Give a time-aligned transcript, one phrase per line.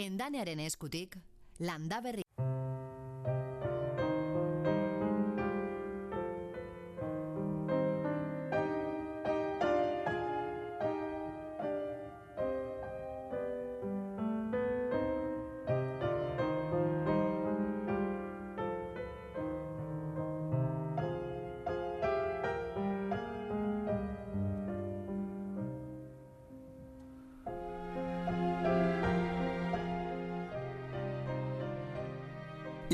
[0.00, 1.18] Endanearen eskutik,
[1.60, 2.21] landaberri.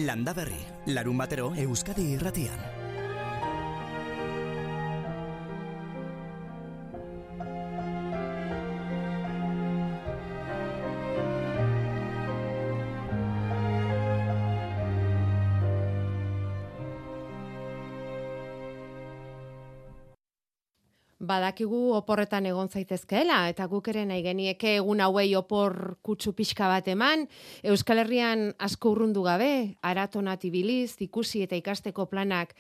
[0.09, 2.78] Landa berri, larun batero Euskadi irratian.
[21.59, 26.87] Badakigu oporretan egon zaitezkeela eta guk ere nahi genieke egun hauei opor kutsu pixka bat
[26.87, 27.27] eman,
[27.65, 32.55] Euskal Herrian asko urrundu gabe, aratonat ibiliz, ikusi eta ikasteko planak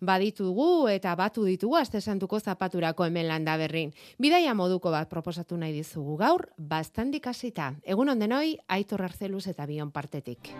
[0.00, 3.94] baditugu eta batu ditugu aste santuko zapaturako hemen landa berrin.
[4.18, 7.76] Bidaia moduko bat proposatu nahi dizugu gaur, bastandik hasita.
[7.84, 10.50] Egun ondenoi, Aitor Arzeluz eta Bion partetik.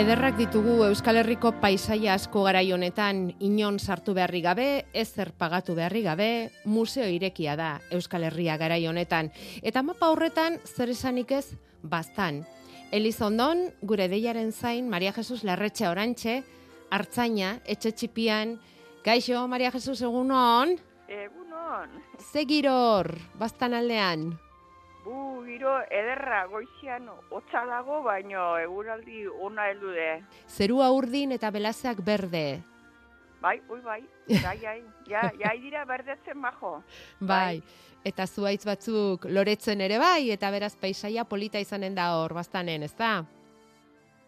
[0.00, 6.00] Ederrak ditugu Euskal Herriko paisaia asko garai honetan inon sartu beharri gabe, ezer pagatu beharri
[6.06, 6.28] gabe,
[6.64, 9.28] museo irekia da Euskal Herria garai honetan.
[9.60, 12.46] Eta mapa horretan zer esanik ez bastan.
[12.96, 16.40] Elizondon, gure deiaren zain, Maria Jesus Larretxe Orantxe,
[16.88, 18.56] Artzaina, etxe txipian,
[19.04, 20.78] Gaixo, Maria Jesus, egunon?
[21.12, 22.00] Egunon.
[22.32, 24.30] Zegiror, bastan aldean.
[25.04, 30.08] Bu, giro, ederra, goizian, hotza dago, baino eguraldi ona heldu de.
[30.48, 32.60] Zerua urdin eta belazeak berde.
[33.40, 36.82] Bai, ui, bai, bai, bai, ja, ja, dira berdetzen majo.
[37.20, 37.62] Bai.
[38.04, 42.92] Eta zuaitz batzuk loretzen ere bai, eta beraz paisaia polita izanen da hor, bastanen, ez
[42.96, 43.22] da?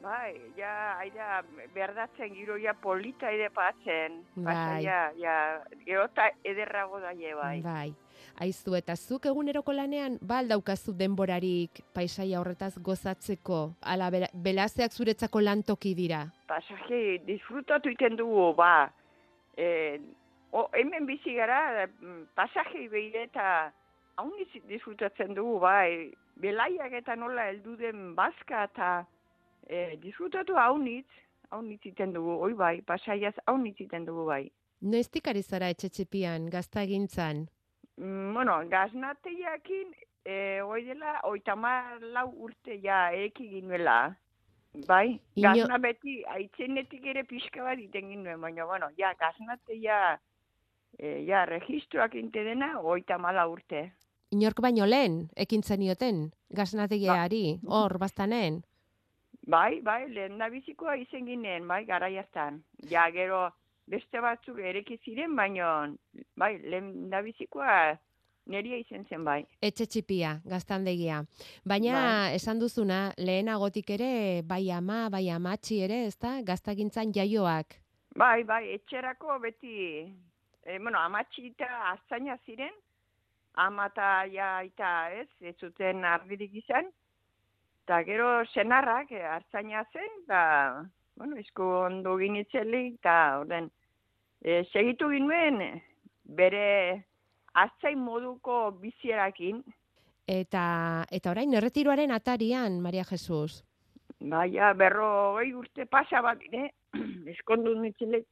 [0.03, 1.43] Bai, ja, aira,
[1.75, 4.22] berdatzen giro ja polita ide patzen.
[4.34, 4.83] Bai.
[4.83, 5.37] Ja, ja,
[5.84, 7.60] gero eta ederrago da je, bai.
[7.62, 7.91] Bai.
[8.41, 14.93] Aizu eta zuk eguneroko lanean ba al daukazu denborarik paisaia horretaz gozatzeko ala bela- belazeak
[14.93, 16.26] zuretzako lantoki dira.
[16.48, 18.91] Pasaje, disfrutatu iten dugu, ba.
[19.56, 20.00] E,
[20.53, 23.72] o, hemen bizi gara, mm, pasaje behire eta
[24.16, 26.12] haun diz- disfrutatzen dugu, bai.
[26.37, 29.06] Belaiak eta nola heldu den bazka eta
[29.69, 31.06] e, disfrutatu haunitz,
[31.50, 34.50] haunitz iten dugu, oi bai, pasaiaz haunitz iten dugu, bai.
[34.81, 37.47] Noiztik ari zara etxetxepian, gazta egintzan?
[37.97, 39.94] Mm, bueno, gaznateiakin,
[40.25, 41.54] e, hoi dela, oita
[42.00, 44.16] lau urte ja eki ginuela.
[44.86, 50.19] Bai, Ino- gazna beti, aitzenetik ere pixka bat iten ginuen, baina, bueno, ja, gaznateia,
[50.98, 53.92] e, ja, registroak inte dena, oita mala urte.
[54.32, 58.62] Inork baino lehen, ekin zenioten, gaznategiari, hor, bastanen.
[59.47, 62.64] Bai, bai, lehen da bizikoa izen ginen, bai, gara hartan.
[62.88, 63.50] Ja, gero,
[63.92, 65.69] beste batzuk ereki ziren, baina,
[66.41, 67.75] bai, lehen da bizikoa
[68.47, 69.42] neria izen zen, bai.
[69.62, 71.22] Etxe txipia, gaztandegia.
[71.69, 72.36] Baina, Bai.
[72.38, 74.12] esan duzuna, lehenagotik ere,
[74.48, 77.78] bai ama, bai amatxi ere, ezta, gaztagintzan jaioak.
[78.19, 79.76] Bai, bai, etxerako beti,
[80.64, 82.74] e, bueno, amatxi eta aztaina ziren,
[83.62, 86.91] ama eta ja, eta ez, ez zuten ardirik izan,
[87.84, 90.42] eta gero senarrak e, hartzaina zen, eta,
[91.16, 93.70] bueno, izko ondo ginitzelik, eta orden,
[94.44, 95.62] e, segitu ginuen,
[96.25, 96.66] bere
[97.54, 99.62] hartzain moduko bizierakin,
[100.32, 103.64] Eta, eta orain, erretiroaren atarian, Maria Jesus.
[104.20, 106.70] Baina, berro urte pasa bat dire,
[107.34, 108.26] eskondu nitzelek.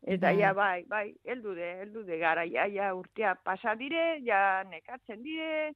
[0.00, 0.38] Eta Bai.
[0.40, 5.20] ja, bai, bai, heldu de, heldu de gara, ja, ja, urtea pasa dire, ja, nekatzen
[5.22, 5.74] dire,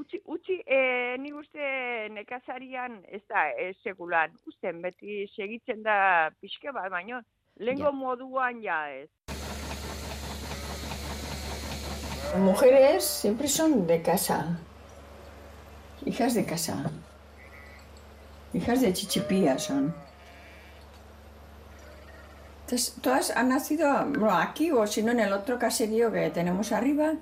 [0.00, 6.72] utzi, utzi, e, nik uste nekazarian, ez da, ez sekulan, usten, beti segitzen da pixke
[6.72, 7.20] bat, baino,
[7.56, 7.92] lehengo Ja.
[7.92, 9.10] moduan ja ez.
[12.32, 14.58] Las mujeres siempre son de casa,
[16.04, 16.90] hijas de casa,
[18.52, 19.94] hijas de chichipía son.
[22.62, 26.72] Entonces, todas han nacido bueno, aquí o si no en el otro caserío que tenemos
[26.72, 27.14] arriba.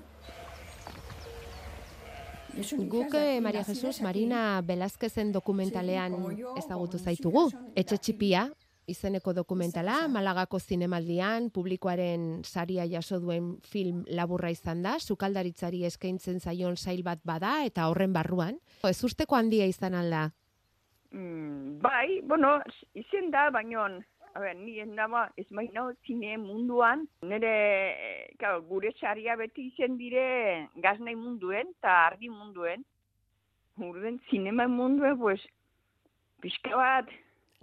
[2.78, 4.00] Guk, eh, Maria Jesus.
[4.00, 6.14] Marina Belazkezen dokumentalean
[6.56, 7.50] ezagutu zaitugu.
[7.74, 8.52] Etxe txipia,
[8.86, 16.76] izeneko dokumentala, Malagako zinemaldian, publikoaren saria jaso duen film laburra izan da, sukaldaritzari eskaintzen zaion
[16.76, 18.58] sail bat bada, eta horren barruan.
[18.84, 20.28] Ez usteko handia izan alda?
[21.12, 22.58] Mm, bai, bueno,
[22.94, 23.86] izen da, baino,
[24.34, 27.54] a ber, ni endama, ez maina zine munduan, nire,
[28.38, 32.84] claro, gure saria beti izen dire gaznei munduen, eta argi munduen.
[33.78, 35.40] Urden, zinema munduen, pues,
[36.42, 37.08] pixka bat,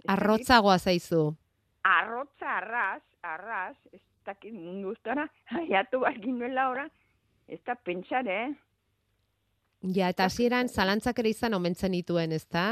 [0.08, 1.34] Arrotzagoa zaizu.
[1.82, 6.84] arrotza arraz, arraz, ez dakit mundu ustara, haiatu bakin nuela ora,
[7.48, 8.52] ez da pentsar, eh?
[9.82, 12.62] Ja, eta hasieran zalantzak ere izan omentzen dituen, ezta?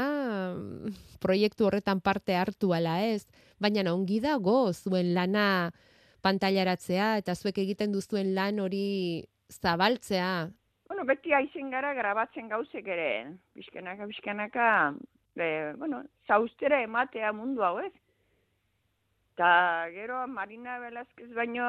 [1.19, 3.25] Proiektu horretan parte hartu ala ez,
[3.59, 5.73] baina ongi dago zuen lana
[6.23, 10.47] pantailaratzea eta zuek egiten duzuen lan hori zabaltzea.
[10.87, 13.11] Bueno, beti aizen gara grabatzen gauzek ere,
[13.59, 14.67] bizkanaka, bizkanaka,
[15.35, 17.93] e, bueno, zaustera ematea mundu hau ez.
[19.35, 21.65] Ta gero Marina Velázquez baino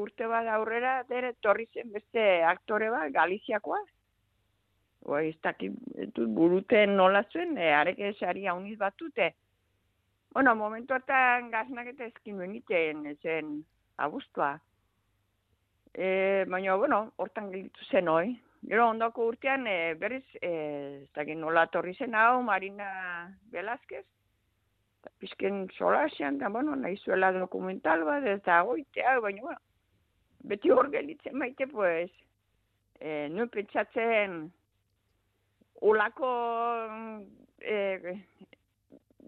[0.00, 3.80] urte bat aurrera, dere torri zen beste aktore bat, Galiziakoa.
[5.10, 5.72] Oi, ez dakit,
[6.36, 9.32] buruten nola zuen, e, areke sari hauniz batute.
[10.32, 13.56] Bueno, momentu hartan gaznak eta ezkin duen iten, zen
[13.98, 14.52] abuztua.
[15.94, 18.28] E, baina, bueno, hortan gelditu zen hoi.
[18.68, 20.50] Gero ondoko urtean, e, berriz, e,
[21.02, 22.90] ez dakit nola torri zen hau, Marina
[23.52, 24.04] Velázquez,
[25.18, 29.60] pizken solasean, da, bueno, nahi zuela dokumental bat, ez da goitea, baina, bueno,
[30.52, 32.10] beti hor gelditzen maite, pues,
[33.00, 34.42] e, nuen pentsatzen,
[35.80, 36.30] olako
[37.64, 38.14] e,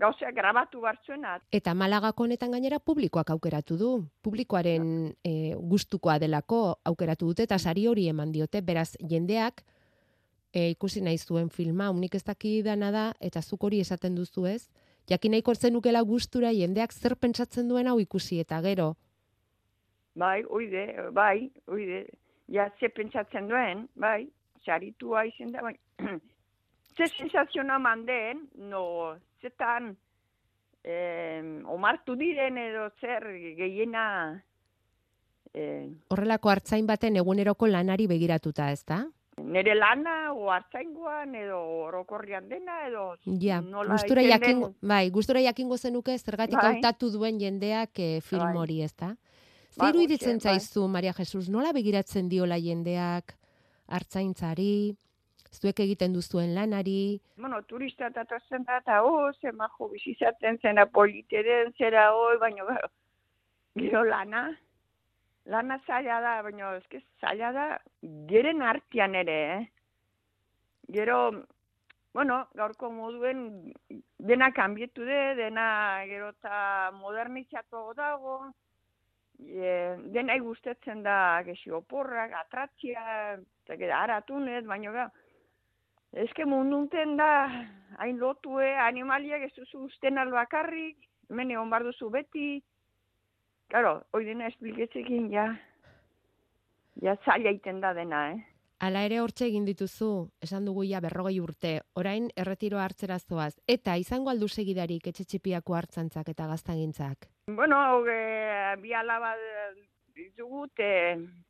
[0.02, 3.90] gauzea grabatu bartzuena, Eta Malagako honetan gainera publikoak aukeratu du.
[4.22, 8.62] Publikoaren e, gustukoa delako aukeratu dute eta sari hori eman diote.
[8.66, 9.62] Beraz, jendeak
[10.52, 14.68] e, ikusi nahi zuen filma, unik ez dakidana da, eta zuk hori esaten duzu ez.
[15.10, 18.94] Jakin nahiko zenukela gustura jendeak zer pentsatzen duen hau ikusi eta gero.
[20.14, 22.04] bai, oide, bai, oide,
[22.52, 24.28] ja, ze pentsatzen duen, bai,
[24.64, 25.76] saritua izen da, bai,
[26.96, 29.96] ze sensaziona mandeen, no, zetan,
[30.84, 33.26] eh, omartu diren edo zer
[33.58, 34.42] gehiena,
[35.54, 39.04] eh, Horrelako hartzain baten eguneroko lanari begiratuta, ezta?
[39.42, 41.58] nere lana, o hartzaingoan, edo
[41.88, 44.74] orokorrian dena, edo Ja, nola gustura egiten jakin, den.
[44.82, 46.74] bai, gustura jakingo zenuke zergatik Bai.
[46.74, 48.56] hautatu duen jendeak eh, film Bai.
[48.56, 48.78] hori?
[49.00, 49.16] Bai,
[49.72, 50.58] Zer iruditzen bai.
[50.58, 53.34] zaizu, Maria Jesus, nola begiratzen diola jendeak
[53.88, 54.96] hartzaintzari,
[55.52, 60.86] zuek egiten duzuen lanari, bueno, turista eta torzen da, eta oh, ze majo bizizaten zena
[60.86, 62.90] politeren, zera hoi, baina gero,
[63.76, 64.42] gero lana,
[65.44, 67.66] lana zaila da, baina eske zaila da,
[68.30, 69.62] geren artian ere, eh?
[70.92, 71.18] Gero,
[72.14, 73.72] bueno, gaurko moduen
[74.18, 75.66] dena kanbietu de, dena
[76.08, 78.38] gero eta modernizatu dago,
[79.40, 85.10] e, dena gustatzen da gesi oporrak, atratzia, eta gero aratunez, baina gero,
[86.12, 87.32] Eske mundunten da,
[87.98, 90.98] hain lotue, animaliak ez duzu usten albakarrik,
[91.30, 92.60] hemen egon bar duzu beti.
[93.72, 95.46] Claro, hoi dena espliketzekin, ja,
[97.00, 98.42] ja zaila iten da dena, eh?
[98.82, 100.10] Hala ere hortxe egin dituzu,
[100.42, 106.28] esan dugu ja berrogei urte, orain erretiro hartzera zoaz, eta izango aldu segidarik etxetxipiako hartzantzak
[106.34, 107.28] eta gaztagintzak.
[107.46, 109.32] Bueno, hau, e, bi alaba
[110.18, 110.90] ditugu, te,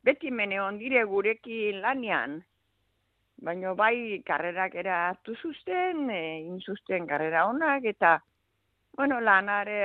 [0.05, 2.43] beti mene ondire gurekin lanian.
[3.43, 8.15] Baina bai, karrerak ere hartu zuzten, e, inzuzten karrera onak, eta,
[8.95, 9.81] bueno, lanare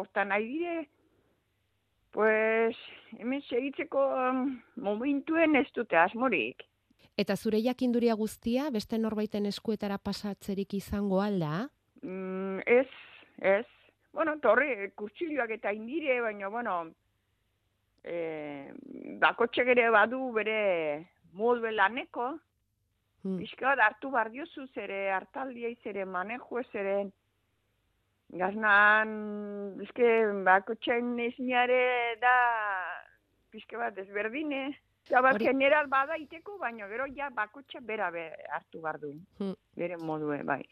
[0.00, 0.76] hortan nahi dire,
[2.16, 2.76] pues,
[3.18, 4.56] hemen segitzeko mm,
[4.86, 6.64] momentuen ez dute asmorik.
[7.20, 11.68] Eta zure jakinduria guztia, beste norbaiten eskuetara pasatzerik izango alda?
[12.00, 12.88] Mm, ez,
[13.44, 13.66] ez.
[14.16, 16.82] Bueno, torre, kurtsilioak eta indire, baina, bueno,
[18.02, 18.72] e,
[19.20, 20.62] bakotxek ere badu bere
[21.36, 22.38] modue laneko,
[23.22, 23.36] Hmm.
[23.38, 27.10] pixka bat hartu bar diozu zere hartaldia zere manejo zere
[28.32, 29.10] gaznan,
[29.82, 30.06] eske
[30.46, 32.34] bakotxen izniare da
[33.50, 34.70] pixka bat desberdine.
[35.10, 39.10] Ja, bat, Hori- general bada iteko, baina gero ja bakotxa bera be, hartu bar du.
[39.40, 39.54] Hmm.
[39.76, 40.62] Bere modue, bai.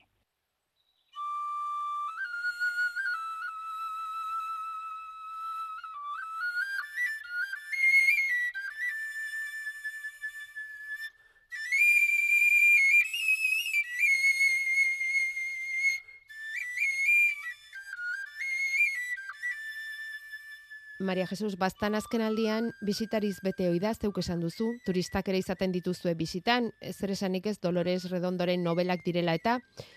[21.09, 25.73] Maria Jesus, bastan azken aldian, bisitariz bete hoi da, zeuk esan duzu, turistak ere izaten
[25.73, 29.55] dituzue bisitan, zer esanik ez Dolores Redondoren novelak direla eta,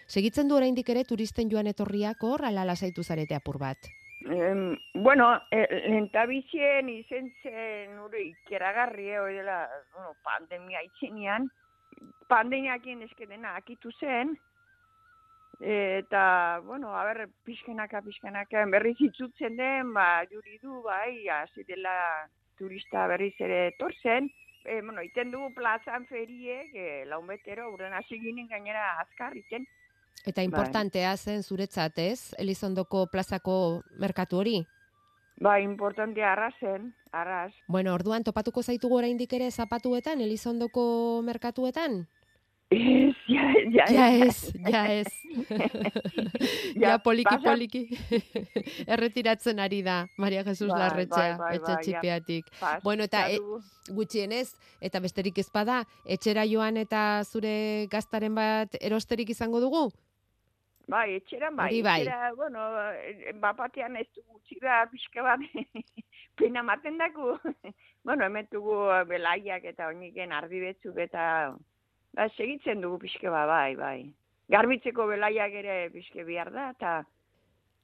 [0.08, 3.92] segitzen du oraindik ere turisten joan etorriak hor, ala lasaitu zarete apur bat.
[4.24, 9.66] Em, bueno, eh, lentabizien izen zen ure ikeragarri, eh, hori dela,
[9.98, 11.50] bueno, pandemia itxenean,
[12.32, 14.38] pandemiakien esketena akitu zen,
[15.62, 21.94] eta, bueno, a ber, pixkenaka, pixkenaka, berriz itzutzen den, ba, juri du, bai, hasi dela
[22.58, 24.30] turista berriz ere etortzen,
[24.66, 29.68] e, bueno, iten dugu plazan feriek, e, laun betero, uren hasi ginen gainera azkar iten.
[30.26, 32.34] Eta importantea zen zuretzat, ez?
[32.38, 34.60] Elizondoko plazako merkatu hori?
[35.42, 37.54] Ba, importantea arrazen, arraz.
[37.68, 40.84] Bueno, orduan topatuko zaitugu oraindik ere zapatuetan, Elizondoko
[41.26, 42.04] merkatuetan?
[42.72, 45.08] Ez, ja, ja, Ja ez, ja ez.
[46.76, 47.82] ja, poliki, pasa- poliki.
[48.94, 51.82] Erretiratzen ari da, Maria Jesus Bai, Larretxea, bai, bai, etxe bai, ja.
[51.84, 52.46] txipiatik.
[52.60, 53.40] Pasa Bueno, eta, e-.
[53.92, 59.90] Gutxienez, eta besterik ez bada, etxera joan eta zure gaztaren bat erosterik izango dugu?
[60.88, 61.68] Bai, etxeran bai.
[61.74, 61.98] Hori bai.
[62.06, 65.44] Etxera, bueno, eh, bapatean ez dugu txira pixka bat
[66.40, 67.36] pena maten daku.
[68.08, 68.80] bueno, hemen dugu
[69.12, 71.52] belaiak eta oiniken ardi betzuk eta
[72.14, 74.14] ba, segitzen dugu pixka bat, bai, bai.
[74.52, 77.02] Garbitzeko belaiak ere pixke behar da, eta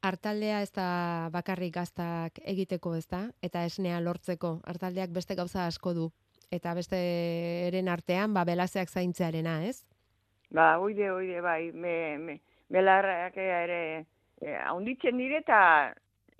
[0.07, 4.59] Artaldea ez da bakarrik gaztak egiteko ez da, eta esnea lortzeko.
[4.63, 6.11] Artaldeak beste gauza asko du.
[6.53, 6.97] Eta beste
[7.67, 9.81] eren artean, ba, belazeak zaintzearena, ez?
[10.49, 13.81] ba, oide, oide, bai, me, me, belarrak ere
[14.41, 15.93] eh, haunditzen dire eta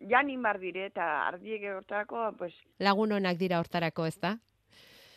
[0.10, 4.38] janin bar dire eta ardiek hortako, pues, Lagun onak dira hortarako, ez da?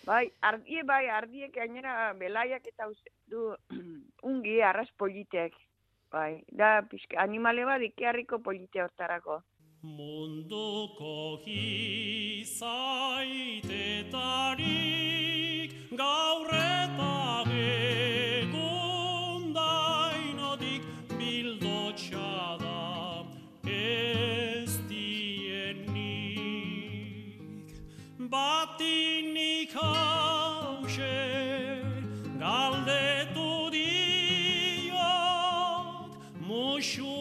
[0.06, 2.84] Bai, ardie bai, ardiek gainera belaiak eta
[3.28, 3.54] du
[4.30, 5.52] ungi arras politek.
[6.10, 9.42] Bai, da pixka, animale bat ikearriko polite hortarako.
[9.82, 12.50] Munduko gizaitetarik
[15.96, 17.12] gaur eta
[17.60, 20.82] egun dainotik
[21.16, 22.80] bildotxa da
[23.64, 24.29] ez
[28.30, 31.18] Batinik hause
[32.38, 34.94] galdetu diot
[36.48, 37.19] musu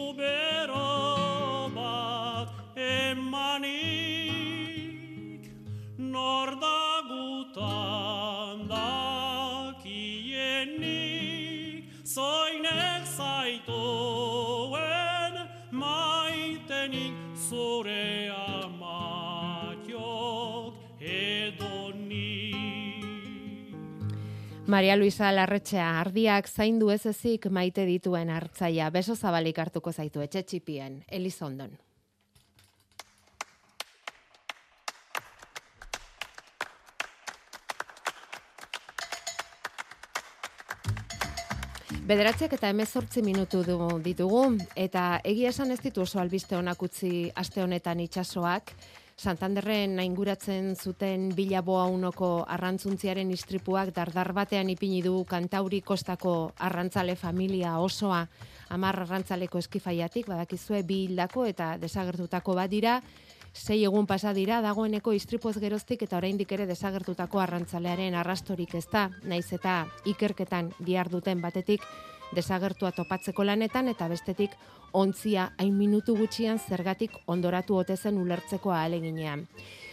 [24.70, 30.44] Maria Luisa Larretxea, ardiak zaindu ez ezik maite dituen hartzaia, beso zabalik hartuko zaitu etxe
[30.46, 31.72] txipien, Elizondon.
[42.06, 44.44] Bederatziak eta emezortzi minutu du ditugu,
[44.78, 48.70] eta egia esan ez ditu oso albiste honak utzi aste honetan itsasoak,
[49.20, 57.74] Santanderren nainguratzen zuten bilaboa unoko arrantzuntziaren istripuak dardar batean ipini du kantauri kostako arrantzale familia
[57.84, 58.22] osoa.
[58.72, 62.94] Amar arrantzaleko eskifaiatik, badakizue bi hildako eta desagertutako bat dira,
[63.52, 69.10] sei egun pasa dira dagoeneko istripoz geroztik eta oraindik ere desagertutako arrantzalearen arrastorik ez da,
[69.22, 69.82] naiz eta
[70.14, 71.84] ikerketan diar duten batetik
[72.34, 74.54] desagertua topatzeko lanetan eta bestetik
[74.92, 79.46] ontzia hain minutu gutxian zergatik ondoratu ote zen ulertzeko ahaleginean.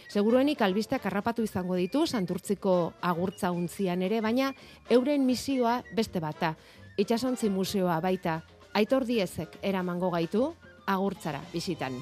[0.08, 4.54] Seguruenik albisteak harrapatu izango ditu Santurtziko agurtza untzian ere, baina
[4.90, 6.54] euren misioa beste bata.
[6.96, 8.40] Itxasontzi museoa baita,
[8.74, 10.54] aitor diezek eramango gaitu
[10.86, 12.00] agurtzara bisitan.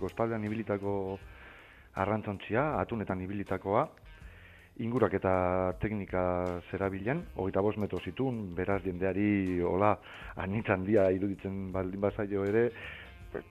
[0.00, 0.94] Kostaldean ibilitako
[2.00, 3.88] arrantzontzia, atunetan ibilitakoa,
[4.80, 5.34] ingurak eta
[5.80, 6.22] teknika
[6.70, 9.92] zerabilen, hogeita bost metro zitun, beraz jendeari hola
[10.40, 12.70] anitzan dia iruditzen baldin bazaio ere,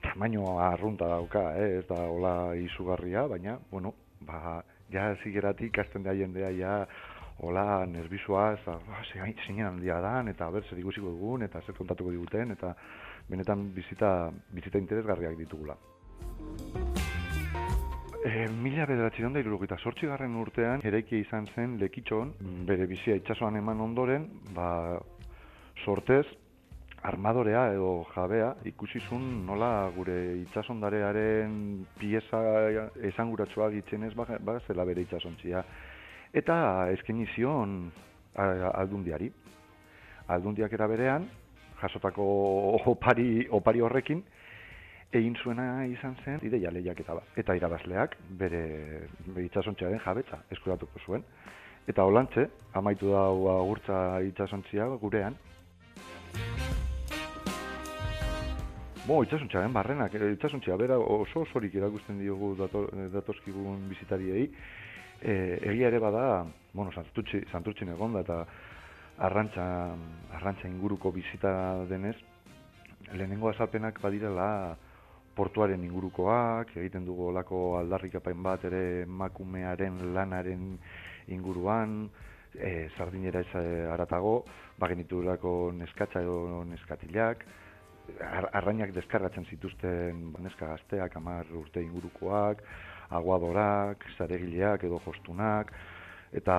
[0.02, 1.78] tamaino arrunta dauka, eh?
[1.78, 3.94] ez da hola izugarria, baina, bueno,
[4.26, 6.74] ba, ja zigeratik ikasten da jendea ja
[7.40, 11.62] hola nervizua, ez da, ba, zein zein handia dan, eta ber, zer ikusiko dugun, eta
[11.62, 12.74] zer kontatuko diguten, eta
[13.30, 15.78] benetan bizita, bizita interesgarriak ditugula.
[18.20, 22.34] E, mila bederatzi da irurogeita sortzi urtean eraikia izan zen lekitxon,
[22.66, 25.00] bere bizia itsasoan eman ondoren, ba,
[25.84, 26.26] sortez,
[27.02, 32.40] armadorea edo jabea ikusi zuen nola gure itsasondarearen pieza
[33.10, 35.64] esanguratsua gitzenez ba, ba zela bere itsasontzia.
[36.32, 37.90] Eta eskaini zion
[38.36, 39.30] aldundiari.
[40.30, 41.24] Aldundiak era berean,
[41.80, 42.26] jasotako
[42.92, 44.22] opari, opari horrekin,
[45.12, 47.30] egin zuena izan zen ideia lehiaketa bat.
[47.40, 48.62] Eta irabazleak bere,
[49.26, 51.24] bere itxasontziaren jabetza eskuratuko zuen.
[51.90, 52.46] Eta holantze,
[52.78, 53.96] amaitu da agurtza
[54.28, 55.34] itxasontzia gurean.
[59.06, 64.44] Bo, itxasuntziaren barrenak, eh, itxasuntzia bera oso osorik erakusten diogu dato, datozkigun bizitariei.
[65.20, 65.32] E,
[65.72, 68.44] egia ere bada, bueno, santurtzi, santurtzin egonda eta
[69.26, 69.64] arrantza,
[70.38, 71.50] arrantza inguruko bizita
[71.90, 72.14] denez,
[73.12, 74.76] lehenengo azalpenak badirela
[75.36, 80.76] portuaren ingurukoak, egiten dugu olako aldarrikapain bat ere emakumearen lanaren
[81.28, 82.08] inguruan,
[82.54, 84.44] e, sardinera ez aratago,
[84.78, 85.22] bagenitu
[85.72, 87.44] neskatza edo neskatilak,
[88.18, 92.62] ar, arrainak deskargatzen zituzten ba, neska gazteak, amar urte ingurukoak,
[93.10, 95.72] aguadorak, zaregileak edo jostunak,
[96.32, 96.56] eta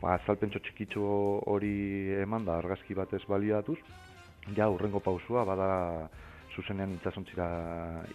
[0.00, 1.04] ba, azalpentso txikitxo
[1.52, 3.78] hori eman da argazki batez baliatuz,
[4.56, 6.08] ja urrengo pausua bada
[6.56, 7.48] zuzenean itzasontzira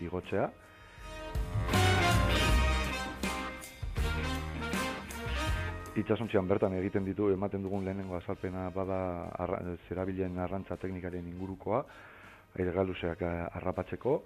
[0.03, 0.50] igotzea.
[5.98, 9.00] Itxasontzian bertan egiten ditu ematen dugun lehenengo azalpena bada
[9.34, 11.82] arra, zerabilen arrantza teknikaren ingurukoa,
[12.58, 14.20] aire galuzeak harrapatzeko,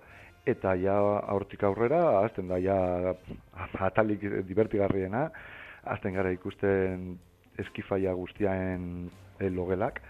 [0.46, 0.98] eta ja
[1.32, 2.78] aurtik aurrera, azten da ja
[3.88, 5.30] atalik divertigarriena,
[5.96, 7.14] azten gara ikusten
[7.62, 9.10] eskifaia guztiaen
[9.56, 10.02] logelak,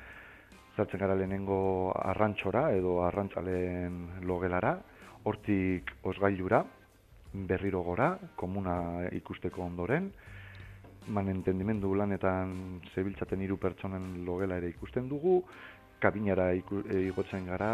[0.75, 4.78] zartzen gara lehenengo arrantxora edo arrantzalen logelara,
[5.24, 6.63] hortik osgailura,
[7.34, 10.12] berriro gora, komuna ikusteko ondoren,
[11.08, 15.42] man entendimendu lanetan zebiltzaten hiru pertsonen logela ere ikusten dugu,
[16.01, 17.72] kabinara igotzen gara,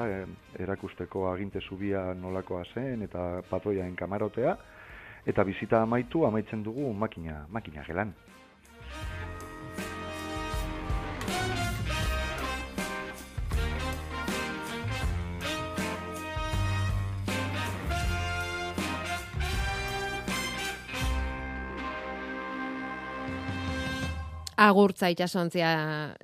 [0.60, 4.56] erakusteko aginte zubia nolakoa zen eta patroiaen kamarotea,
[5.28, 8.14] eta bizita amaitu amaitzen dugu makina, makina gelan.
[24.58, 25.68] Agurtza itxasontzia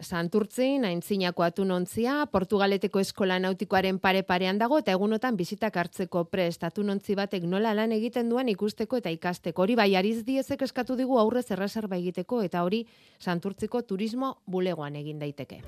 [0.02, 7.46] santurtzin, aintzinako atunontzia, Portugaleteko eskola nautikoaren pare-parean dago, eta egunotan bizitak hartzeko prest atunontzi batek
[7.46, 9.68] nola lan egiten duen ikusteko eta ikasteko.
[9.68, 12.88] Hori bai, ariz diezek eskatu digu aurrez erreserba egiteko, eta hori
[13.22, 15.62] santurtziko turismo bulegoan egin daiteke.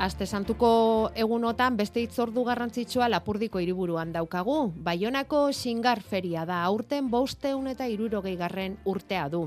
[0.00, 0.68] Aste santuko
[1.12, 4.54] egunotan beste itzordu garrantzitsua lapurdiko hiriburuan daukagu.
[4.86, 9.42] Baionako xingar feria da, aurten bosteun eta irurogei garren urtea du.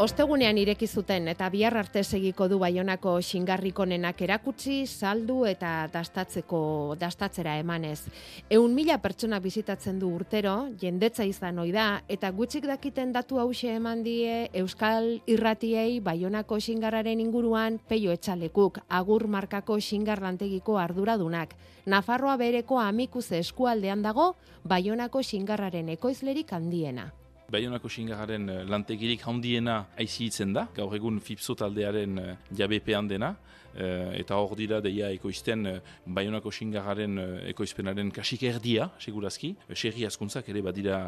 [0.00, 7.58] Ostegunean ireki zuten eta bihar arte segiko du Baionako xingarrikonenak erakutsi, saldu eta dastatzeko dastatzera
[7.60, 8.06] emanez.
[8.48, 13.76] Eun mila pertsona bizitatzen du urtero, jendetza izan ohi da eta gutxik dakiten datu hause
[13.76, 21.52] eman die Euskal Irratiei Baionako xingarraren inguruan peio etxalekuk, agur markako xingarlantegiko arduradunak.
[21.84, 27.12] Nafarroa bereko amikuze eskualdean dago Baionako xingarraren ekoizlerik handiena.
[27.52, 33.34] Baionako xingararen eh, lantegirik handiena aizitzen da, gaur egun FIPSO taldearen eh, jabepean dena,
[33.74, 39.54] eta hor dira deia ekoizten uh, Bayonako xingararen uh, ekoizpenaren kasik erdia, segurazki.
[39.74, 40.98] Serri askuntzak ere badira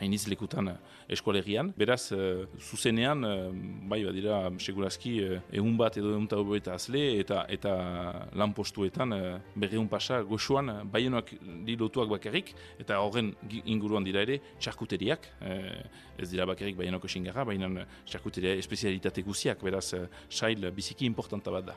[0.00, 0.72] hainiz lekutan
[1.08, 1.72] eskualerian.
[1.76, 2.12] Beraz,
[2.58, 3.24] zuzenean,
[3.88, 5.14] bai badira segurazki
[5.52, 7.74] egun bat edo egun eta azle eta eta
[8.32, 11.34] lan postuetan uh, berreun pasa goxuan Bayonak
[11.66, 13.34] dilotuak bakarrik eta horren
[13.64, 15.28] inguruan dira ere txarkuteriak.
[16.18, 19.94] ez dira bakarrik Bayonako xingarra, baina txarkuteria espezialitate guziak, beraz,
[20.30, 21.76] sail biziki importanta bat da.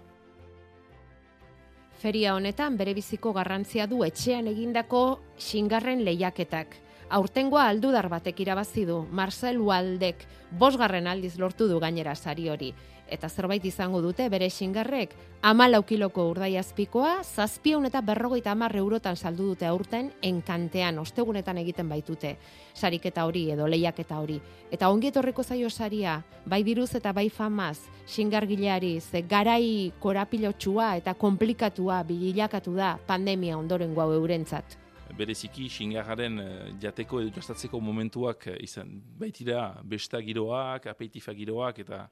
[1.98, 5.00] Feria honetan bere biziko garrantzia du etxean egindako
[5.42, 6.76] xingarren lehiaketak.
[7.08, 10.26] Aurtengoa aldudar batek irabazi du, Marcel Waldek,
[10.60, 12.74] bosgarren aldiz lortu du gainera sari hori.
[13.08, 19.16] Eta zerbait izango dute bere xingarrek, ama laukiloko urdai azpikoa, zazpion eta berrogeita amar eurotan
[19.16, 22.34] saldu dute aurten enkantean, ostegunetan egiten baitute,
[22.76, 24.42] sariketa hori edo lehiaketa hori.
[24.70, 31.14] Eta ongiet horreko zaio saria, bai diruz eta bai famaz, xingargileari, ze garai korapilotxua eta
[31.14, 34.76] komplikatua bilakatu da pandemia ondoren guau eurentzat
[35.18, 42.08] bereziki xingarraren eh, jateko edo jastatzeko momentuak eh, izan baitira besta giroak, apeitifa giroak eta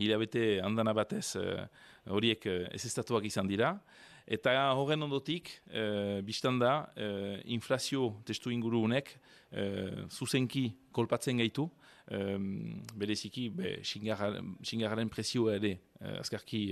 [0.00, 1.66] hilabete andana batez eh,
[2.08, 2.84] horiek ez
[3.22, 3.78] izan dira.
[4.30, 9.08] Eta horren ondotik, e, biztan da, e, inflazio testu inguru honek
[9.50, 9.64] e,
[10.08, 11.68] zuzenki kolpatzen gaitu,
[12.10, 16.64] um, bereziki be, xingararen presioa ere uh, azkarki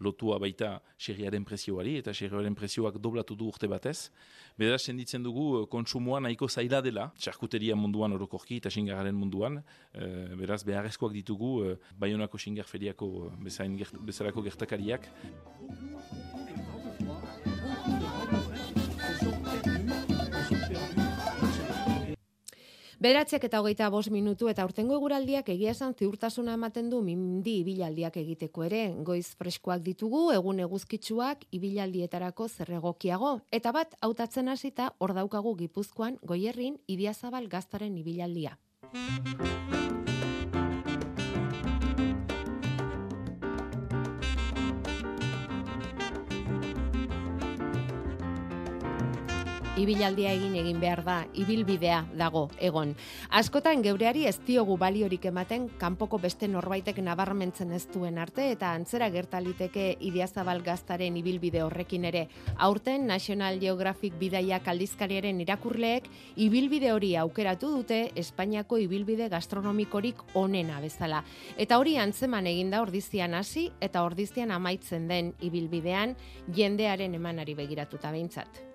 [0.00, 4.10] lotua baita xerriaren presioari eta xerriaren presioak doblatu du urte batez.
[4.58, 9.60] Beraz, senditzen dugu uh, kontsumoa nahiko zaila dela, txarkuteria munduan orokorki eta xingararen munduan.
[9.94, 15.08] Uh, beraz, beharrezkoak ditugu uh, Bayonako xingar feriako uh, bezain bezalako gertakariak.
[23.00, 28.18] Beratziak eta hogeita bost minutu eta urtengo eguraldiak egia esan ziurtasuna ematen du mindi ibilaldiak
[28.20, 28.82] egiteko ere.
[29.08, 33.38] Goiz freskoak ditugu, egun eguzkitsuak ibialdietarako zerregokiago.
[33.56, 38.58] Eta bat, hautatzen hasita hor daukagu gipuzkoan goierrin idiazabal gaztaren ibilaldia.
[49.80, 52.92] Ibilaldia egin egin behar da, ibilbidea dago egon.
[53.40, 59.08] Askotan geureari ez diogu baliorik ematen kanpoko beste norbaitek nabarmentzen ez duen arte eta antzera
[59.10, 62.26] gertaliteke ideazabal gaztaren ibilbide horrekin ere.
[62.56, 71.24] Aurten National Geographic bidaiak aldizkariaren irakurleek ibilbide hori aukeratu dute Espainiako ibilbide gastronomikorik onena bezala.
[71.56, 76.16] Eta hori antzeman eginda ordizian hasi eta ordizian amaitzen den ibilbidean
[76.56, 78.69] jendearen emanari begiratuta behintzat.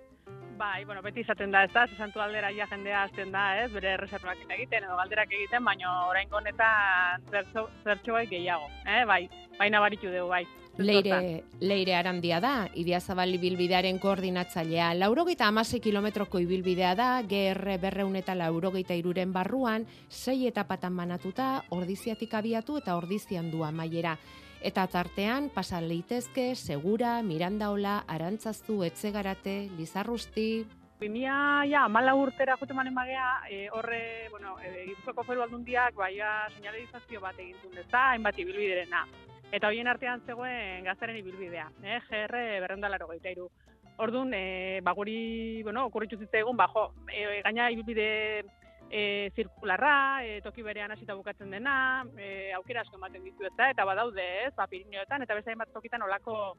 [0.58, 3.98] Bai, bueno, beti izaten da, ez da, zesantu aldera ja jendea azten da, ez, bere
[4.00, 9.26] reservak egiten, edo galderak egiten, baina orain honetan zertxo bai gehiago, eh, bai,
[9.60, 10.46] bai nabaritu dugu, bai.
[10.78, 14.90] Leire, leire arandia da, Idiazabal ibilbidearen koordinatzailea.
[15.00, 22.34] Laurogeita amasei kilometroko ibilbidea da, GR berreun eta laurogeita iruren barruan, sei etapatan banatuta, ordiziatik
[22.34, 24.18] abiatu eta ordizian du amaiera
[24.62, 30.66] eta tartean pasa leitezke Segura, Mirandaola, Arantzaztu, Etzegarate, Lizarrusti,
[31.00, 37.20] Bimia, ja, mala urtera jote manen magea, e, horre, bueno, e, Gipuzkoako aldundiak, baia, señalizazio
[37.20, 39.04] bat egin duen hainbat ibilbiderena.
[39.52, 43.50] Eta hoien artean zegoen gaztaren ibilbidea, eh, GR berrendalaro gaita iru.
[43.98, 48.46] Orduan, e, baguri, bueno, okurritu zitzaigun, bajo, e, gaina ibilbide
[48.90, 53.86] e, zirkularra, e, toki berean hasita bukatzen dena, e, aukera asko ematen ditu ez eta
[53.86, 56.56] badaude ez, ba, Pirineoetan, eta beste bat tokitan olako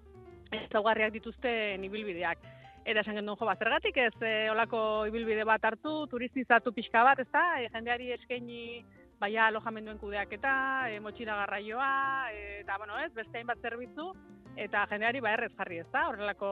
[0.52, 2.38] ezaugarriak dituzte ibilbideak.
[2.86, 7.28] Eta esan gendun jo, zergatik ez e, olako ibilbide bat hartu, turistizatu pixka bat, ez
[7.32, 8.84] da, e, jendeari eskaini
[9.20, 10.55] baia alojamenduen kudeak eta,
[10.90, 14.11] e, motxila garraioa, e, eta, bueno, ez, beste hainbat zerbitzu,
[14.57, 16.50] eta jendeari ba errez jarri ez da, horrelako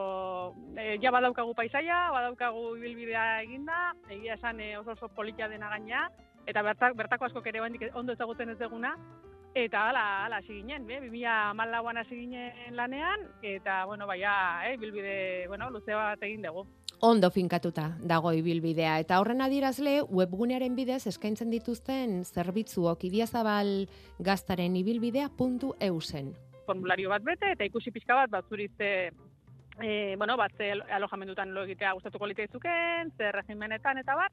[0.77, 6.07] e, ja badaukagu paisaia, badaukagu ibilbidea eginda, egia esan e, oso oso politia dena gaina,
[6.45, 7.61] eta bertak, bertako asko ere
[7.93, 8.95] ondo ezagutzen ez deguna,
[9.55, 15.47] eta hala, hala, hasi ginen, be, 2000 hasi ginen lanean, eta, bueno, baia, e, ibilbide,
[15.47, 16.67] bueno, luze bat egin dugu.
[17.01, 18.99] Ondo finkatuta dago ibilbidea.
[19.03, 23.87] Eta horren adierazle webgunearen bidez eskaintzen dituzten zerbitzuok idiazabal
[24.19, 26.33] gaztaren ibilbidea.eu zen.
[26.65, 28.89] Formulario bat bete eta ikusi pixka bat batzuritze
[29.81, 34.31] e, bueno, bat ze alojamendutan lo egitea gustatuko litaizuken, ze regimenetan eta bat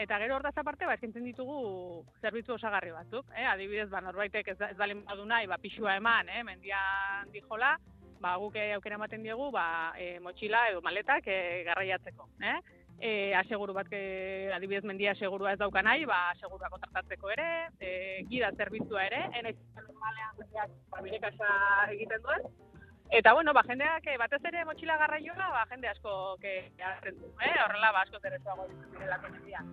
[0.00, 3.44] eta gero hor aparte ba eskintzen ditugu zerbitzu osagarri batzuk, eh?
[3.44, 7.76] Adibidez, ba norbaitek ez, ez balen badu nahi, ba pixua eman, eh, mendian dijola,
[8.20, 12.58] ba guk aukera ematen diegu, ba e, motxila edo maletak e, garraiatzeko, eh?
[13.00, 17.48] e, aseguru bat, que, adibidez mendia asegurua ez dauka nahi, ba, asegurua kontratatzeko ere,
[17.80, 17.92] e,
[18.28, 20.36] gida zerbitzua ere, enaiz normalean
[20.92, 21.54] ba, kasa
[21.96, 22.50] egiten duen.
[23.10, 26.60] Eta bueno, ba, jendeak eh, batez ere motxila garraioa, ba, jende asko ke,
[27.08, 27.56] du, eh?
[27.64, 29.64] horrela ba, asko zerretuago direlako mendia.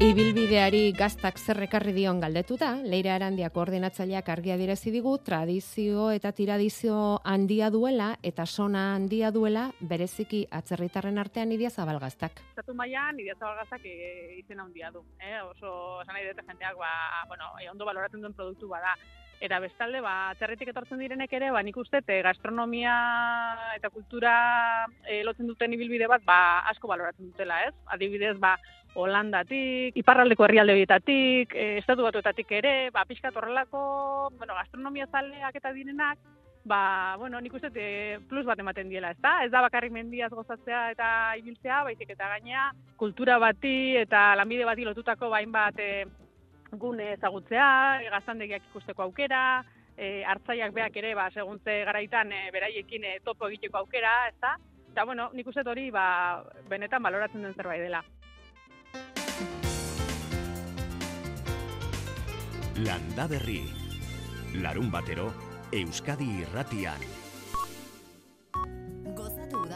[0.00, 7.68] Ibilbideari gaztak zerrekarri dion galdetuta, Leira Arandia koordinatzaileak argia direzi digu tradizio eta tiradizio handia
[7.68, 12.40] duela eta sona handia duela bereziki atzerritarren artean idia zabalgaztak.
[12.56, 14.00] Zatu maian idia zabalgaztak e,
[14.38, 15.04] izena handia du.
[15.20, 15.36] Eh?
[15.42, 16.94] Oso esan nahi dute jendeak ba,
[17.28, 18.96] bueno, e, ondo baloratzen duen produktu bada.
[19.40, 22.96] Eta bestalde, ba, atzerritik etortzen direnek ere, ba, nik uste, e, gastronomia
[23.76, 24.32] eta kultura
[25.04, 26.40] e, lotzen duten ibilbide bat, ba,
[26.72, 27.72] asko baloratzen dutela, ez?
[27.88, 28.58] Adibidez, ba,
[28.98, 33.82] Holandatik, iparraldeko herrialde horietatik, e, estatu batuetatik ere, ba, pixkat horrelako,
[34.38, 36.18] bueno, gastronomia zaleak eta direnak,
[36.64, 39.36] ba, bueno, nik uste e, plus bat ematen diela, ez da?
[39.44, 44.84] Ez da bakarrik mendiaz gozatzea eta ibiltzea, baizik eta gainea, kultura bati eta lanbide bati
[44.88, 46.06] lotutako bain bat e,
[46.72, 49.62] gune ezagutzea, e, gaztandegiak ikusteko aukera,
[49.96, 54.56] e, hartzaiak beak ere, ba, seguntze garaitan e, beraiekin e, topo egiteko aukera, ez da?
[54.90, 58.02] Eta, bueno, nik uste hori, ba, benetan baloratzen den zerbait dela.
[62.84, 63.60] Landa Berri.
[64.54, 65.32] Larun batero,
[65.70, 67.20] Euskadi irratian.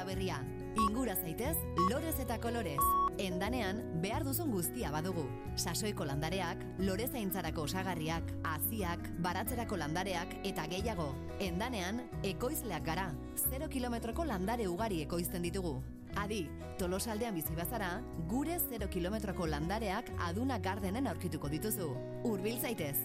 [0.04, 0.38] berria.
[0.76, 1.56] Ingura zaitez,
[1.90, 2.82] lorez eta kolorez.
[3.18, 5.24] Endanean, behar duzun guztia badugu.
[5.56, 11.12] Sasoiko landareak, lorez zaintzarako osagarriak, aziak, baratzerako landareak eta gehiago.
[11.40, 13.12] Endanean, ekoizleak gara.
[13.50, 15.80] 0 kilometroko landare ugari ekoizten ditugu.
[16.16, 16.46] Adi,
[16.78, 17.90] tolosaldean bizi bazara,
[18.30, 21.90] gure 0 kilometroko landareak aduna gardenen aurkituko dituzu.
[22.30, 22.96] Urbil zaitez.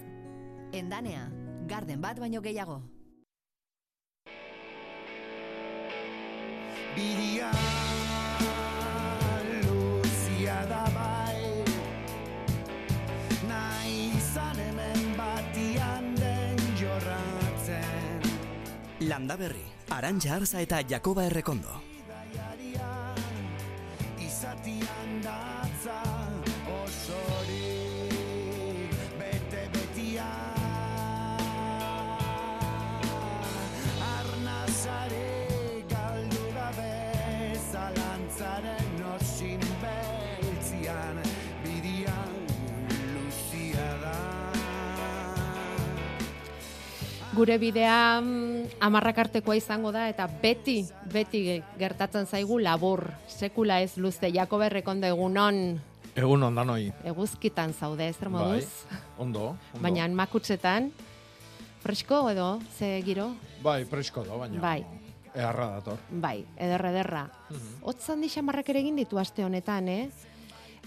[0.72, 1.26] Endanea,
[1.66, 2.80] garden bat baino gehiago.
[6.94, 7.50] Bidia
[9.46, 11.62] luzia da bai
[13.46, 18.26] Nahi izan hemen batian den jorratzen
[19.06, 21.89] Landa berri, Arantxa Arza eta Jakoba Errekondo.
[47.40, 51.38] Gure bidea mm, amarrak artekoa izango da eta beti, beti
[51.80, 53.06] gertatzen zaigu labur.
[53.32, 55.78] Sekula ez luze, Jakoba Errekondo egunon
[56.20, 56.90] Egun ondan hoi.
[57.08, 58.60] eguzkitan zaude, ez Bai,
[59.16, 59.80] ondo, ondo.
[59.80, 60.92] Baina makutzetan,
[61.80, 63.30] fresko edo, ze giro?
[63.62, 64.60] Bai, presko da, baina.
[64.60, 64.84] Bai.
[65.32, 65.98] Eharra dator.
[66.10, 67.30] Bai, ederra ederra.
[67.48, 67.76] Mhm.
[67.80, 70.10] Hotz handi xamarrak ere egin ditu aste honetan, eh?